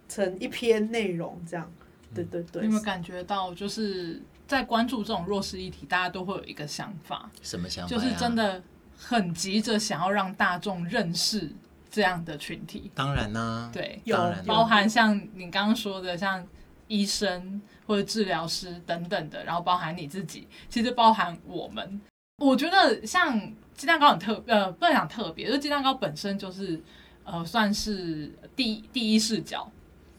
[0.08, 1.72] 成一篇内容，这样，
[2.12, 2.62] 对对对。
[2.62, 7.94] 你有没有感觉到，就是在关注这种弱势议题，大家都会有一个想法，什么想法？
[7.94, 8.60] 就是真的
[8.98, 11.48] 很急着想要让大众认识
[11.88, 12.90] 这样的群体。
[12.96, 16.44] 当然呢、啊，对，有包含像你刚刚说的，像。
[16.88, 22.00] 医生或者治疗师等等的，然后包含你自己，其实包含我们。
[22.38, 23.40] 我觉得像
[23.74, 26.80] 鸡蛋糕很特，呃，不能讲特别，就鸡蛋糕本身就是
[27.24, 29.70] 呃，算是第第一视角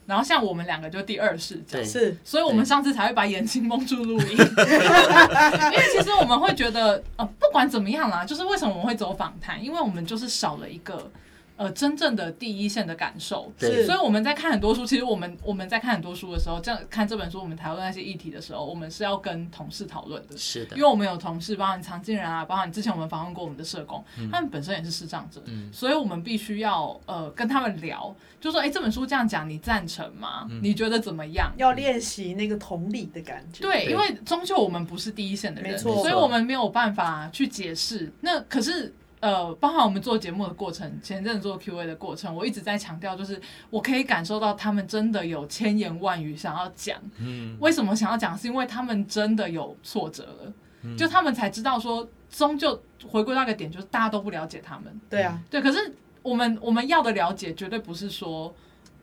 [0.06, 11.10] 然后像我们两个就第二视角，是，所以我们上次才会把眼睛蒙住录音， 因为其实我们会觉得，呃，不管怎么样啦，就是为什么我们会走访谈，因为我们就是少了一个。
[11.56, 14.84] 呃，真正的第一线的感受，是，所以我们在看很多书。
[14.84, 20.36] 其实我们我们在看很多书的时候，这样看这本书，我们讨论那些议题的时候，我们是要跟同事讨论的。
[20.36, 30.48] 是的，因为我们有同事，包含常进人啊，包含之前我们访问过我们的社工，嗯、他们本身也是视障者，嗯、所以我们必须要呃跟他们聊，就说，哎，这本书这样讲，你赞成吗？
[30.50, 31.52] 嗯、你觉得怎么样？
[31.56, 33.62] 要练习那个同理的感觉。
[33.62, 38.12] 对，因为终究我们不是第一线的人，没错，所以我们没有办法去解释。
[38.20, 38.92] 那可是。
[39.24, 46.98] 呃，包含我们做节目的过程，前阵子做 Q&A 的过程，我一直在强调，就是我可以感受到他们真的有千言万语想要讲。
[47.16, 48.36] 嗯，为什么想要讲？
[48.36, 55.00] 是因为他们真的有挫折了，嗯、就他们才知道说，终究回归到一个点，就是大家都不了解他们。
[55.08, 55.62] 对啊，对。
[55.62, 58.54] 可是我们我们要的了解，绝对不是说，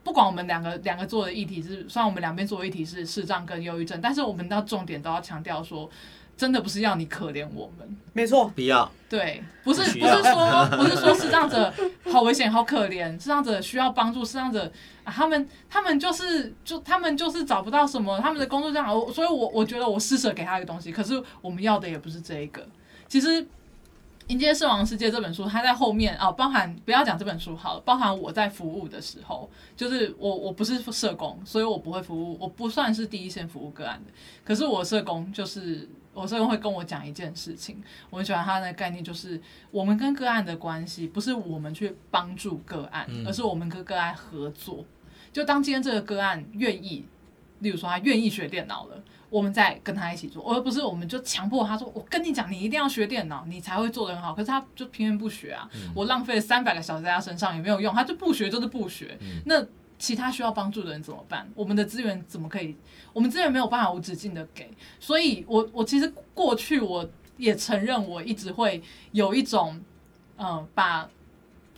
[0.04, 5.90] 不管我们两个两个做的议题是，虽然我们两边做的议题是视障跟忧郁症，但是我们到重点都要强调说。
[6.42, 8.92] 真的不是要你可怜我们，没错，不要。
[9.08, 11.72] 对，不是不是说不是说视障者
[12.12, 14.66] 好危险好可怜，视障者需要帮助，视障者
[15.04, 22.68] 啊，他们他们就是就他们就是找不到什么，他们的工作这样，所以我我觉得我施舍给他一个东西，可是我们要的也不是这一个。
[23.08, 23.44] 其实
[24.30, 34.12] 《迎接死亡世界》这本书，它在后面啊，包含不要讲这本书好了，包含我在服务的时候，就是我我不是社工，所以我不会服务，我不算是第一线服务个案的，
[34.44, 35.88] 可是我社工就是。
[36.14, 44.86] 我社工会跟我讲一件事情，我很喜欢他的概念，就是我们跟个案的关系不是我们去帮助个案，而是我们跟个案合作。
[45.32, 47.06] 就当今天这个个案愿意，
[47.60, 59.18] 例如说他愿意学电脑了，我们再跟他一起做，而不是我们就强迫他说：“我跟你讲，你一定要学电脑，你才会做得很好。”可是他就偏偏不学啊，我浪费了三百个小时在他身上也没有用，他就不学就是不学。
[59.46, 59.66] 那
[60.02, 61.48] 其他需要帮助的人怎么办？
[61.54, 62.76] 我们的资源怎么可以？
[63.14, 64.68] 我们资源没有办法无止境的给，
[65.00, 69.80] 所以我我其实过去我也承认，我一直会有一种，
[70.38, 71.08] 嗯、把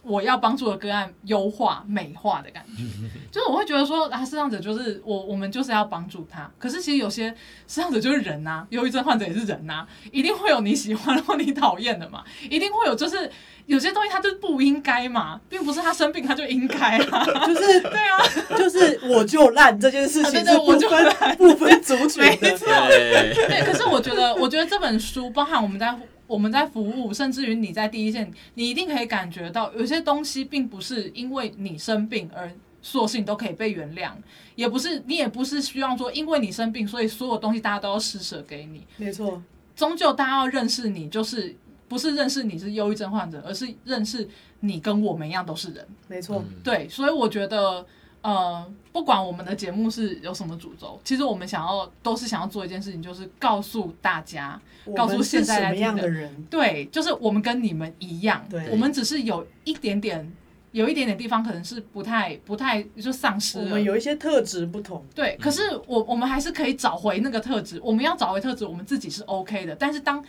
[0.04, 2.84] 我要帮助的个案优化美化的感觉，
[3.32, 6.50] 就是我会觉得说啊，视障者就是我，我们就是要帮助他。
[6.60, 7.30] 可是其实有些
[7.68, 13.32] 视障者就是人呐、啊，忧郁症患者也是人呐、啊，一定会有你喜欢或你讨厌的嘛，一定会有就是。
[13.66, 18.22] 有些东西他就不应该嘛，并不是他生病他就应该啊，就是对啊，
[18.58, 23.64] 就是我就烂这件事情是不分不分族群的，没错，对。
[23.64, 25.98] 可是我觉得，我觉得这本书包含我们在
[26.34, 34.12] 我们在服务，甚至于你在第一线，你一定可以感觉到，有些东西并不是因为你生病而所有事情都可以被原谅，
[34.56, 39.42] 也不是你也不是希望说因为你生病，所以所有东西大家都要施舍给你，没错。
[39.76, 41.56] 终究大家要认识你，就是。
[41.86, 44.28] 不是认识你是忧郁症患者，而是认识
[44.62, 45.88] 你跟我们一样都是人。
[46.08, 47.86] 没错，对，所以我觉得，
[48.24, 54.60] 呃，不管我们的节目是有什么主轴，其实我们想要都是想要做一件事情，就是告诉大家，
[54.96, 60.34] 告诉现在来听的人，对，就是我们跟你们一样，对，我们只是有一点点，
[60.72, 70.24] 有一点点地方可能是不太不太就丧失了，我们有一些特质不同，对，可是我我们还是可以找回那个特质，我们要找回特质，我们自己是 OK 的，但是当。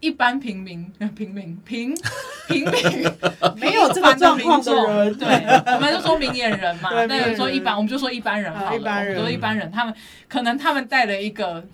[0.00, 1.94] 一般平民、 平民、平
[2.48, 3.10] 平民
[3.56, 5.26] 没有这个状况的人，对，
[5.74, 6.90] 我们就说明眼人嘛。
[7.06, 8.76] 那个说一般，我们就说一般人好了。
[8.76, 9.94] 一般人，说一般人，他们
[10.28, 11.64] 可能他们带了一个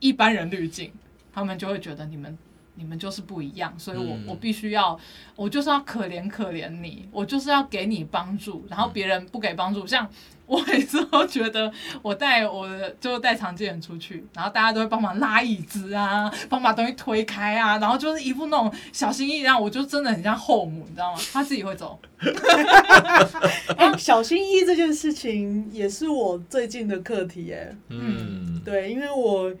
[0.00, 0.92] 一般人滤镜，
[1.32, 2.36] 他们就会觉得你们
[2.80, 4.98] 你们就是不一样，所以我我必须要，
[5.36, 10.08] 我就是要可怜可怜你，我就是要给你帮助，然后别人不给帮助，像。
[10.50, 21.20] 我每次都觉得，我带我的就带常见人出去，然后大家都会帮忙拉椅子啊，帮忙把东西推开啊，然后就是一副那种小心翼翼，我就真的很像后母，你知道吗？
[21.32, 21.96] 他自己会走。
[23.78, 29.54] 哎，小心翼翼这件事情也是我最近的课题，哎，嗯，对，因为我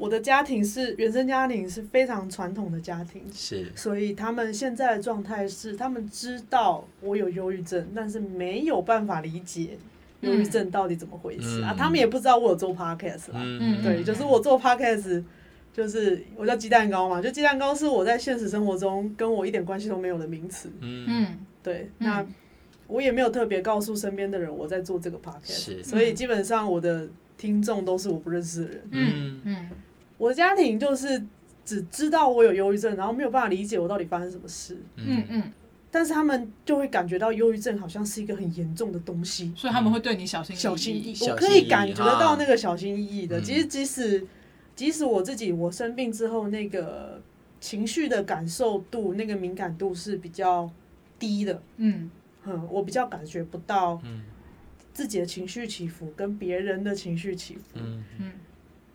[0.00, 9.76] 我的家庭是原生家庭是非常传统的家庭，是，所以他们现在的状态是，他们知道我有忧郁症，但是没有办法理解。
[10.22, 11.74] 忧郁症到底怎么回事啊？
[11.76, 13.40] 他们也不知道我有做 podcast 啦。
[13.42, 15.22] 嗯，对，就是我做 podcast，
[15.72, 20.70] 就是我叫鸡蛋糕嘛，就鸡蛋糕是我在现实生活中跟我一点关系都没有的名词。
[20.80, 22.26] 嗯，对，那
[22.86, 27.08] 我也没有特别告诉身边的人我在做这个 podcast，所以基本上我的
[27.38, 28.82] 听众都是我不认识的人。
[28.90, 29.68] 嗯嗯，
[30.20, 31.24] 我的家庭就是
[31.64, 34.76] 只知道我有忧郁症，然后没有办法理解我到底发生什么事。
[34.96, 35.42] 嗯嗯。
[35.90, 40.60] 但是他们就会感觉到忧郁症好像是一个很严重的东西，所以他们会对你小心翼翼。
[40.60, 43.40] 小心翼翼，我可以感觉得到那个小心翼翼的。
[43.40, 44.26] 其实即使
[44.76, 47.20] 即使我自己我生病之后，那个
[47.58, 50.70] 情绪的感受度、那个敏感度是比较
[51.18, 51.62] 低的。
[51.78, 52.10] 嗯，
[52.44, 54.00] 哼，我比较感觉不到。
[54.92, 58.32] 自己的情绪起伏跟别人的情绪起伏，嗯嗯，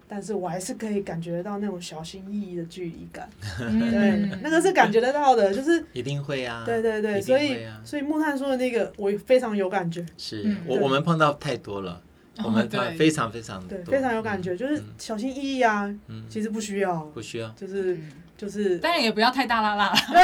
[0.08, 12.02] 但是我还是可以感觉到那种小心翼翼的距离感， 对，那个是感觉得到的，就是一定会啊，对对对，所以所以木炭说的那个我非常有感觉，是我我们碰到太多了，
[12.44, 15.94] 我们非常非常对非常有感觉，就是小心翼翼啊，
[16.30, 17.98] 其实不需要，不需要，就是。
[18.38, 19.94] 就是，但也不要太大啦啦。
[20.12, 20.22] 对，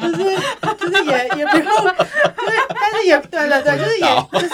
[0.00, 0.18] 就是
[0.78, 4.48] 就是也也不用，对，但是也对对对，就是也就是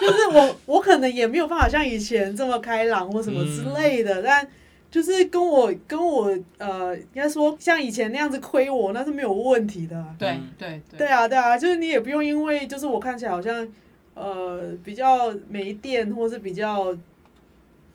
[0.00, 4.48] 就是我我可能也没有办法像以前这么开朗或什么之类的，嗯、但
[4.90, 10.02] 就是跟我跟我呃，应该说像以前那样子亏我，那是没有问题的。
[10.18, 10.98] 对对对。
[11.00, 13.68] 对啊对啊，就是你也不用因为就是我看起来好像
[14.14, 16.96] 呃比较没电或是比较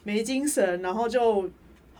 [0.03, 1.49] 没精神，然后就。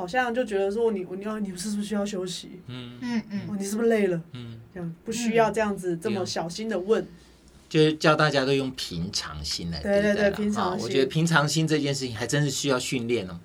[0.02, 2.60] 好像就觉得说你你要你是不是需要休息？
[2.66, 4.20] 嗯嗯嗯，你是不是累了？
[4.34, 7.06] 嗯，这样不需要这样子这么小心的问，
[7.70, 10.02] 就是叫大家都用平常心来对待。
[10.02, 10.84] 对对对，平常心。
[10.84, 13.40] 我觉得平常心这件事情还真是需要训练哦。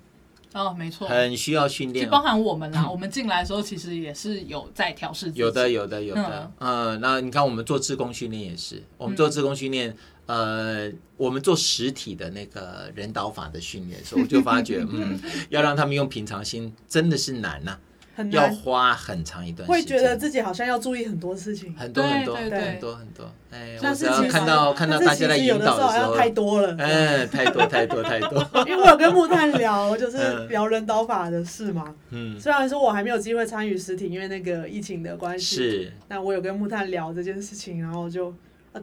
[0.57, 2.05] 哦，没错，很需要训练。
[2.05, 5.31] 就包含我们啦， 我们进来的时候其实也是有在调试。
[5.35, 6.51] 有的，有的，有的。
[6.59, 9.95] 嗯，那你看我们做自工训练也是，我们做自工训练。
[10.25, 17.79] 呃，我们做实体的那个人导法的训练的时候，我就发觉， 嗯，要让他们用平常心，真的是难呐，
[18.17, 23.31] 很难，要花很长一段时间，会觉得自己好像要注意很多事情，很多很多很多很多。
[23.51, 28.43] 哎，我只要看到看到大家在引导的时候，太多了，哎，太多太多太多。
[28.65, 31.93] 因为我有跟木炭聊， 就是聊人刀法的事嘛。
[32.09, 35.55] 嗯，虽然说我还没有机会参与实体，因为那个疫情的关系。
[35.55, 35.93] 是。
[36.07, 38.33] 那我有跟木炭聊这件事情，然后就。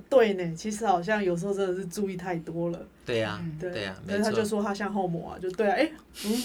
[0.09, 2.79] 对呢，其实好像有时候真的是注意太多了。
[3.07, 5.91] 对呀，对呀，所以他就说他像后母啊，就对啊，哎，
[6.25, 6.43] 嗯，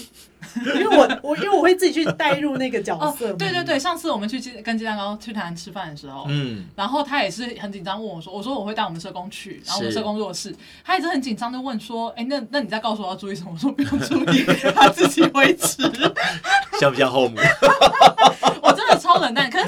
[0.78, 3.32] 因为我我因为我会自己去带入那个角色。
[3.32, 13.50] 对对对，上次我们去跟鸡蛋糕去台南吃饭的时候，嗯，然后他也是很紧张问我说，我说我会带我们社工去，然后我们社工弱势，他一直很紧张的问说，哎，那那你再告诉我要注意什么？
[13.54, 14.44] 我说不用注意，
[14.76, 15.82] 他自己会吃。
[16.78, 17.38] 像不像后母？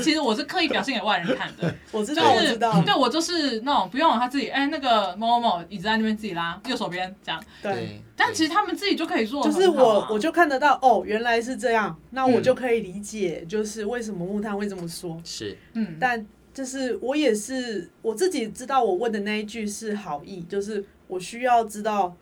[0.03, 1.75] 其实我是刻意表现给外人看的。
[1.93, 7.43] 我知道，我知道，对我就是那种不用他自己，哎，那个某某某椅子在那边自己拉，右手边这样。
[7.63, 8.01] 对。
[8.17, 9.43] 但其实他们自己就可以做。
[9.43, 15.21] 就是我，我就看得到，哦，原来是这样，那我就可以理解，就是为什么木炭会这么说。
[15.25, 15.57] 是。
[15.75, 15.97] 嗯。
[15.99, 22.15] 但就是我也是我自己知道，我问的那一句是好意，就是我需要知道。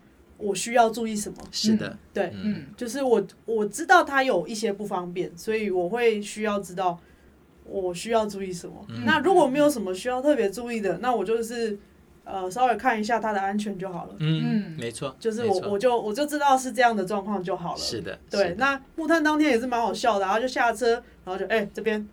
[0.43, 1.37] 我需要注意什么？
[1.51, 6.99] 是的，对，嗯，就是我我知道他有一些不方便，所以我会需要知道
[7.71, 8.75] 我需要注意什么。
[9.05, 11.77] 那如果没有什么需要特别注意的，那我就是
[12.23, 14.15] 呃稍微看一下它的安全就好了。
[14.19, 17.79] 嗯，没错，就是我我就我就知道是这样的状况就好了。
[17.79, 18.55] 是的，对。
[18.57, 20.91] 那木炭当天也是蛮好笑的，然后就下车，
[21.23, 22.07] 然后就哎这边。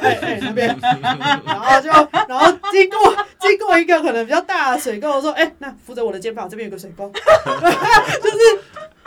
[0.00, 1.90] 哎 哎，那边， 然后就，
[2.28, 2.98] 然后经过
[3.40, 8.38] 经过一个可能比较大的水沟，我说，哎，那扶着我的肩膀，这边有个水沟， 就是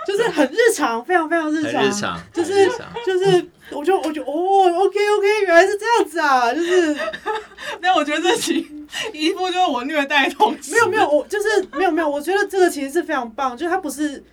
[0.10, 2.66] 就是很日常，非常非常日常，就是
[3.06, 6.98] 就是，我就我就哦，OK OK，原来是这样子啊，就是，
[7.80, 8.68] 那我觉得这期
[9.14, 14.24] 一副就是我虐待同事，没有没有，我就是没有没有，我觉得这个其实是非常棒，就是它不是，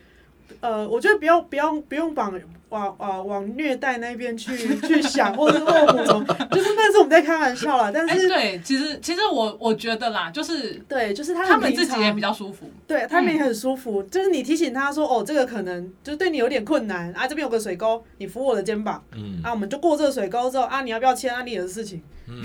[0.60, 2.32] 呃，我觉得不要不要不用绑。
[2.70, 7.90] 往啊往虐待那边去去想，或者是恶魔，就是那是我们在开玩笑啦。
[7.94, 14.02] 但是对，其实其实我我觉得啦，就是对，就是他他们自己也比较舒服，对他们也很舒服。
[14.04, 21.42] 就是你提醒他说，哦，这个可能就是对你有点困难啊，这边有个水沟，你扶我的肩膀，嗯，啊，我们就过这个水沟之后啊，你要不要牵啊？
[21.42, 22.42] 你的事情，嗯，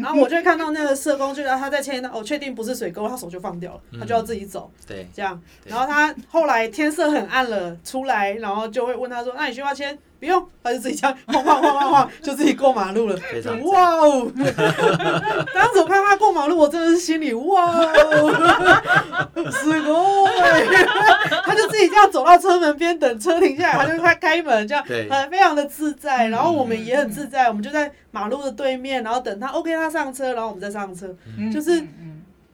[0.00, 5.40] 然后我就会看到那个社工，就是他在牵，哦，确定不是水沟，他手就放掉了，他就要自己走，对，这样。
[5.64, 9.98] 然后他后来天色很暗了，出来，然后就会问他说，那你需要签？
[10.18, 13.14] 不用，他就自己这样晃晃晃晃晃，就自己过马路了。
[13.64, 14.26] 哇哦！
[15.52, 20.26] 当时我看他过马路，我真的是心里哇哦，是哦。
[21.44, 26.28] 他就自己这样走到车门边，等车停下来，他就开开门，这样，很非常的自在。
[26.28, 29.48] 然后我们也很自在，我们就在马路的对面，然后等他。
[29.48, 31.14] OK，他上车，然后我们再上车。
[31.52, 31.86] 就是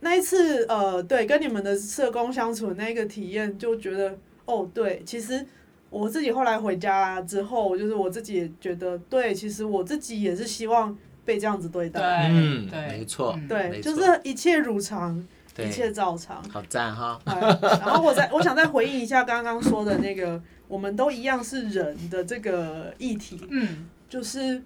[0.00, 5.46] 那一次，呃，对，跟你们的社工相处的那个体验，就觉得哦，对，其实。
[5.92, 12.00] 我自己后来回家之后，就是我自己也觉得，对，其实我自己也是希望被这样子对待。
[12.00, 15.22] 对，嗯，对，没错，对，就是一切如常，
[15.58, 16.42] 一切照常。
[16.48, 17.20] 好赞哈！
[17.26, 23.46] 然后我再，我想再回应一下刚刚说的那个，我们都一样是人的这个议题。
[23.50, 24.62] 嗯，就是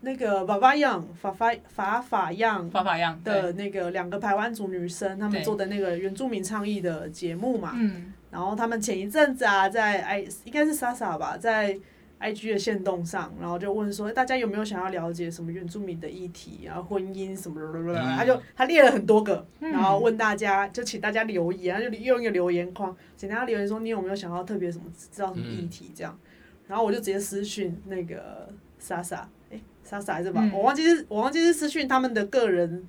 [0.00, 7.74] 那个法法样法法法法样法法样的那个两个台湾族女生，他们做的那个原住民倡议的节目嘛。
[7.76, 8.12] 嗯。
[8.32, 11.78] 然后他们前一阵子啊，在 i 应该是莎莎吧，在
[12.18, 26.18] IG 的线动上，然后就问说大家有没有想要了解什么原住民的议题，然后婚姻什么的，嗯、 他就他列了很多个，然后问大家就请大家留言，就用一个留言框，请大家留言说你有没有想要特别什么知道什么议题这样，
[26.66, 32.86] 然后我就直接私讯那个莎莎，哎，莎莎还是吧，我忘记是，我忘记是私讯他们的个人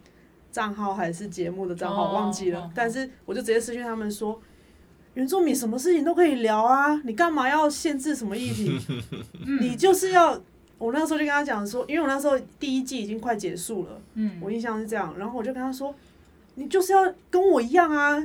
[0.51, 4.39] 账号还是节目的账号，忘记了，但是我就直接私讯他们说。
[5.15, 8.79] 原住民什么事情都可以聊啊，你干嘛要限制什么议题？
[9.59, 10.39] 你就是要，
[10.77, 15.93] 我那时候就跟他讲说，因为我那时候第一季已经快结束了，嗯，我印象是这样，然后我就跟他说，
[16.55, 18.19] 你就是要跟我一样啊，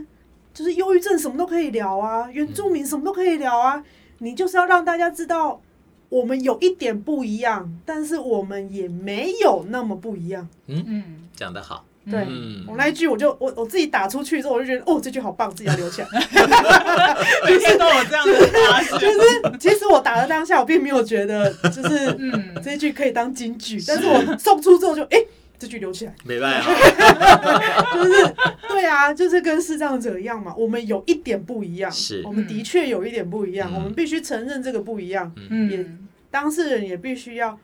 [0.55, 3.84] 就是忧郁症什么都可以聊啊，原住民什么都可以聊啊，
[4.18, 5.61] 你就是要让大家知道
[6.09, 10.49] 我们有一点不一样，但是我们也没有那么不一样。
[10.66, 11.05] 嗯嗯，
[11.36, 11.84] 讲得好。
[12.11, 12.26] 对，
[12.66, 16.09] 我那一句我就我我自己打出去之后，我就觉得哦，这句好棒，自己要留起来。
[17.44, 25.22] 每次都有这样子打，就是其实我打的当下，我并没有觉得就是嗯，这一句可以当金句，但是我送出之后就哎，
[25.59, 26.14] 这句留起来。
[26.24, 26.72] 没办法，
[27.94, 28.34] 就是
[28.68, 35.84] 对啊，就是跟视障者一样嘛，我们有一点不一样，是，我们的确有一点不一样，我们必须承认这个不一样，嗯，也
[36.30, 37.59] 当事人也必须要。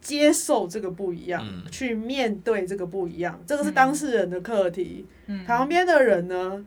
[0.00, 5.06] 接受这个不一样，嗯、去面对这个不一样，这个是当事人的课题。
[5.26, 6.64] 嗯、旁边的人呢，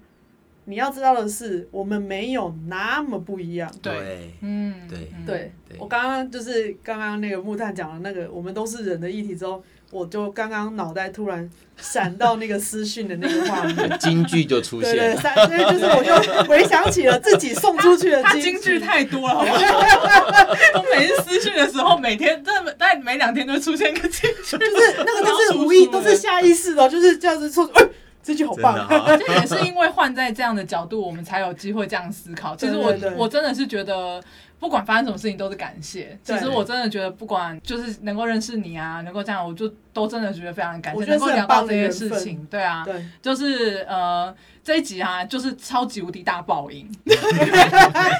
[0.65, 3.71] 你要知道的是，我们没有那么不一样。
[3.82, 9.63] 对，嗯，对，对，我刚刚就是刚刚那个木炭讲的那个，我们都是人的议题之后。
[9.91, 15.15] 我就刚刚脑袋突然闪到那个私讯的那个画面， 金句就出现了。
[15.15, 16.15] 对，所以 就是我就
[16.49, 20.55] 回想起了自己送出去的金句，金句太多了，好不好？
[20.75, 27.69] 我每次私讯的时候，每天真的大概每两天都会出现一个金句，就是那个都是无意，都是下意识的，就是这样子说。
[27.73, 27.85] 哎，
[28.23, 28.87] 这句好棒！
[29.17, 32.55] 这也是因为换在这样的角度，我们才有机会这样思考。
[32.55, 34.21] 其实我我真的是觉得。
[34.62, 36.16] 不管发生什么事情都是感谢。
[36.24, 42.45] 其实我真的觉得，不管就是能够认识你啊，能够这样，我就都真的觉得非常感谢，能够聊到这些事情。
[42.45, 44.34] 对啊，对，就是呃
[44.64, 46.88] 这一集啊，就是超级无敌大爆音，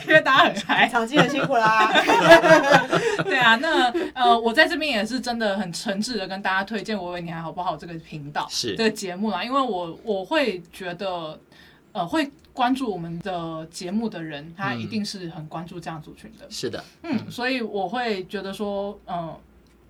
[0.08, 1.92] 因为大家很嗨，场记很辛苦啦。
[3.24, 11.39] 对啊，那呃我在这边也是真的很诚挚的跟大家推荐我为你还好不好这个频道，是这个节目啦，因为我我会觉得
[11.92, 12.28] 呃会。
[12.62, 16.45] 关注我们的节目的人，他一定是很关注这样族群的。
[16.47, 19.39] 是的，嗯，所以我会觉得说，嗯、呃，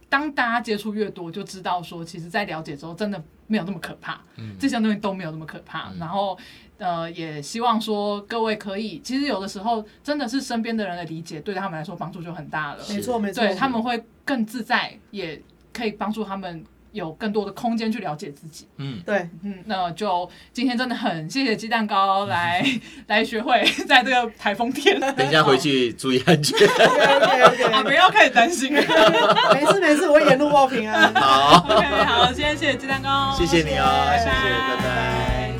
[0.08, 4.22] 当大家接触越多，就知道说，其实，在了解之后，真的没有那么可怕。
[4.38, 5.90] 嗯，这些东西都没有那么可怕。
[5.90, 6.38] 嗯、然后，
[6.78, 12.80] 呃，也希望说各位可以，其实有的时候真的是身边的人的理解，对他们来说帮助就很大了。
[12.88, 15.42] 没错，没错，对他们会更自在，也
[15.74, 16.64] 可以帮助他们。
[16.92, 18.68] 有更多的空间去了解自己。
[18.78, 22.66] 嗯，对，嗯，那就今天真的很谢谢鸡蛋糕来
[23.08, 25.00] 来学会，在这个台风天。
[25.16, 26.58] 等一下回去注意安全。
[26.68, 28.74] OK OK，我们要开始担心。
[29.54, 31.14] 没事没事，我会沿路报平安。
[31.14, 33.86] 好，OK，好，今天谢谢鸡蛋糕，谢谢你哦，
[34.18, 34.32] 谢谢，
[34.68, 35.52] 拜拜。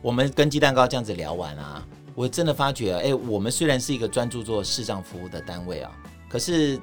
[0.00, 1.82] 我们跟鸡蛋糕这样子聊完啊。
[2.18, 5.92] 我真的发觉，哎，我们虽然是一个专注做视障服务的单位啊，
[6.28, 6.76] 可是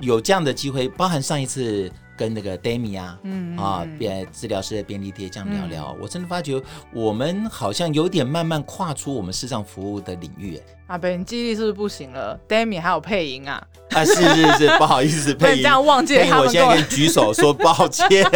[0.00, 6.60] 有这样的机会，包含上一次跟那个 Dami 啊，嗯，嗯，啊，便治疗师的便利贴这样聊聊，嗯、我真的发觉
[6.92, 10.60] 我们好像有点慢慢跨出我们视障服务的领域。
[10.88, 13.64] 阿北，你记忆力是不是不行了？Dami 还有配音啊？
[13.90, 16.46] 啊，是是是， 不好意思，配音这样忘记了他们。
[16.46, 18.08] 我现在跟你举手说抱歉。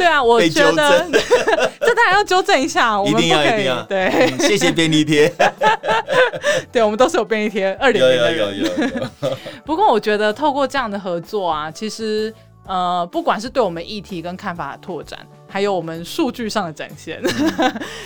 [0.00, 1.06] 对啊，我觉得
[1.80, 3.28] 这当然要纠正一下， 我们不可以。
[3.28, 3.82] 一定要，一定要。
[3.82, 5.30] 对，谢谢便利贴。
[6.72, 8.58] 对，我们都是有便利贴，二点零的人。
[8.58, 9.36] 有有有有。
[9.64, 12.32] 不过我觉得透过这样的合作啊，其实
[12.66, 17.20] 呃，不管是对我们议题跟看法的拓展，还有我们数据上的展现，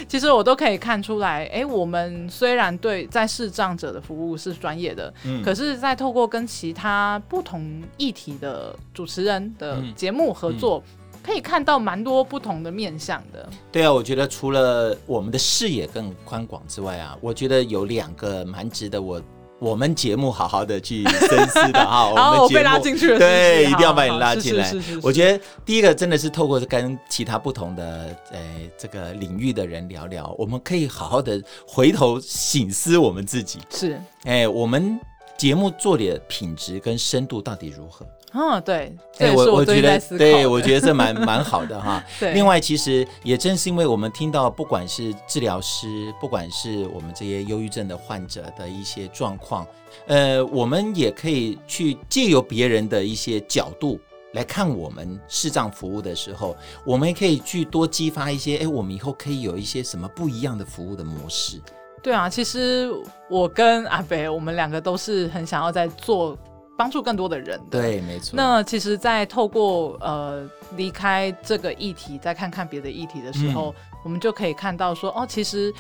[0.09, 1.49] 其实我都可以看出来。
[1.53, 10.83] 哎，我们虽然对在视障者的服务是专业的，嗯，可是，在透过跟其他不同议题的主持人的节目合作。
[11.25, 13.49] 可以看到蛮多不同的面向的。
[13.73, 19.23] 对啊，我觉得除了我们的视野更宽广之外啊，我觉得有两个蛮值得我
[19.59, 22.13] 我们节目好好的去深思的哈。
[22.15, 24.71] 然后我被拉进去了，对，一定要把你拉进来。
[25.03, 28.39] 我觉得第一个真的是透过跟其他不同的呃
[28.77, 33.61] 这个领域的人聊聊，我们可以好好的回头醒思我们自己。
[33.71, 35.01] 是，哎，我们
[35.39, 38.05] 节目做的品质跟深度到底如何？
[38.37, 42.05] 嗯，对，哎，我我觉得，对，我觉得这蛮 蛮好的哈。
[42.19, 49.65] 对，另外，其实也正是因为我们听到，不管是治疗师，不管是我们这些忧郁症的患者的一些状况，
[50.09, 54.01] 呃，我们也可以去借由别人的一些角度
[54.33, 61.61] 来看我们视障服务的时候，我们也可以去多激发一些，哎，我们以后可以有一些什么不一样的服务的模式。
[62.03, 62.91] 对啊，其实
[63.31, 66.37] 我跟阿北，我们两个都是很想要在做
[66.77, 67.81] 帮助更多的人的。
[67.81, 68.37] 对，没错。
[68.37, 75.73] 那其实，在透过呃离开这个议题，再看看别的议题的时候，嗯、我们就可以看到说，哦，其实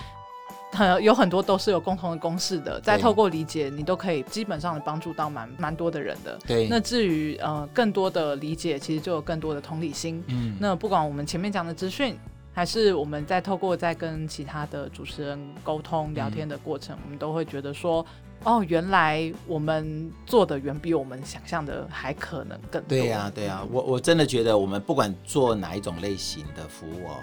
[0.72, 2.80] 很有很多都是有共同的公式的。
[2.80, 6.38] 再透过理解，你都可以基本上的帮助到蛮蛮多的人的。
[6.47, 6.68] 对。
[6.68, 10.22] 那至于呃更多的理解，其实就有更多的同理心。
[10.28, 10.57] 嗯。
[10.61, 12.16] 那不管我们前面讲的资讯。
[12.57, 18.07] 还是我们在透过在跟其他的主持人沟通聊天的过程，嗯、我们都会觉得说，
[18.45, 22.88] 哦，原来我们做的远比我们想象的还可能更多。
[22.88, 27.16] 对呀、啊，对呀、啊，我我真的觉得我们不管做哪一种类型的服务哦，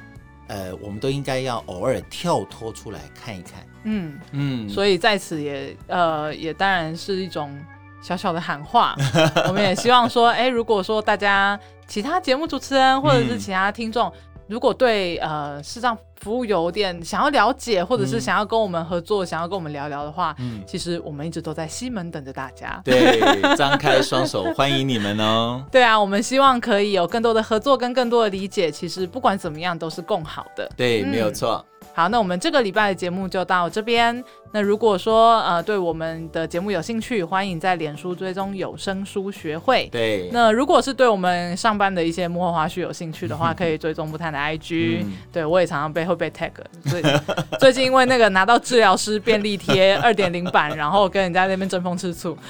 [0.47, 3.65] 呃，我们都应该要偶尔跳脱出来看一看。
[3.83, 7.57] 嗯嗯，所以在此也呃也当然是一种
[8.01, 8.95] 小小的喊话，
[9.47, 14.07] 我们也希望说，哎，如果说大家其他节目主持人或者是其他听众。
[14.09, 14.13] 嗯
[14.51, 22.81] 如果对呃视障服务有点想要了解，或者是想要跟我们合作，嗯、想要跟我们聊聊的话，嗯，其实我们一直都在西门等着大家。
[22.83, 23.17] 对，
[23.55, 25.63] 张开双手欢迎你们哦。
[25.71, 28.69] 对啊，我们希望可以有更多的合作跟更多的理解。
[28.69, 30.69] 其实不管怎么样，都是共好的。
[30.75, 31.65] 对，嗯、没有错。
[31.93, 34.23] 好，那我们这个礼拜的节目就到这边。
[34.53, 39.87] 那如果说呃对我们的节目有兴趣，欢迎在脸书追踪有声书学会。
[39.91, 40.29] 对。
[40.33, 45.03] 那如果是对我们上班的一些幕后花絮有兴趣的话，可以追踪不谈的 IG。
[45.03, 46.51] 嗯、对我也常常被会被 tag。
[46.85, 47.03] 所以
[47.59, 52.37] 最近因为那个拿到治疗师便利贴 二点零版，然后跟人家那边争风吃醋。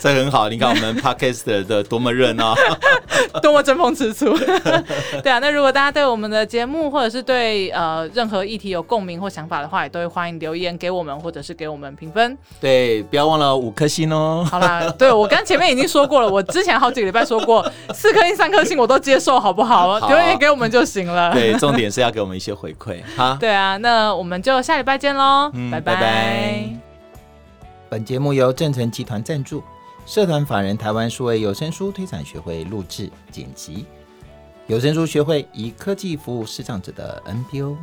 [0.00, 2.54] 这很好，你看我们 Podcast 的多么热闹，
[3.42, 4.36] 多么争风吃醋。
[5.22, 12.38] 对啊，那如果大家对我们的节目或者是对呃任何议题有共鸣或想法的话，也都会欢迎留言给我们，或者是给我们评分。
[12.60, 14.46] 对，不要忘了五颗星哦。
[14.48, 19.98] 好啦，对我刚前面已经说过了，我之前好几个礼拜说过， 四颗星、三颗星我都接受，好不好？
[19.98, 21.32] 好，留言给我们就行了。
[21.32, 23.00] 对，重点是要给我们一些回馈。
[23.16, 25.94] 好，对啊，那我们就下礼拜见喽，嗯、拜拜。
[25.94, 26.68] 拜拜。
[27.88, 29.62] 本节目由正成集团赞助，
[30.06, 33.86] 社团法人台湾数位有声书推展学会录制剪辑，
[34.66, 37.76] 有声书学会以科技服务视障者的 NPO。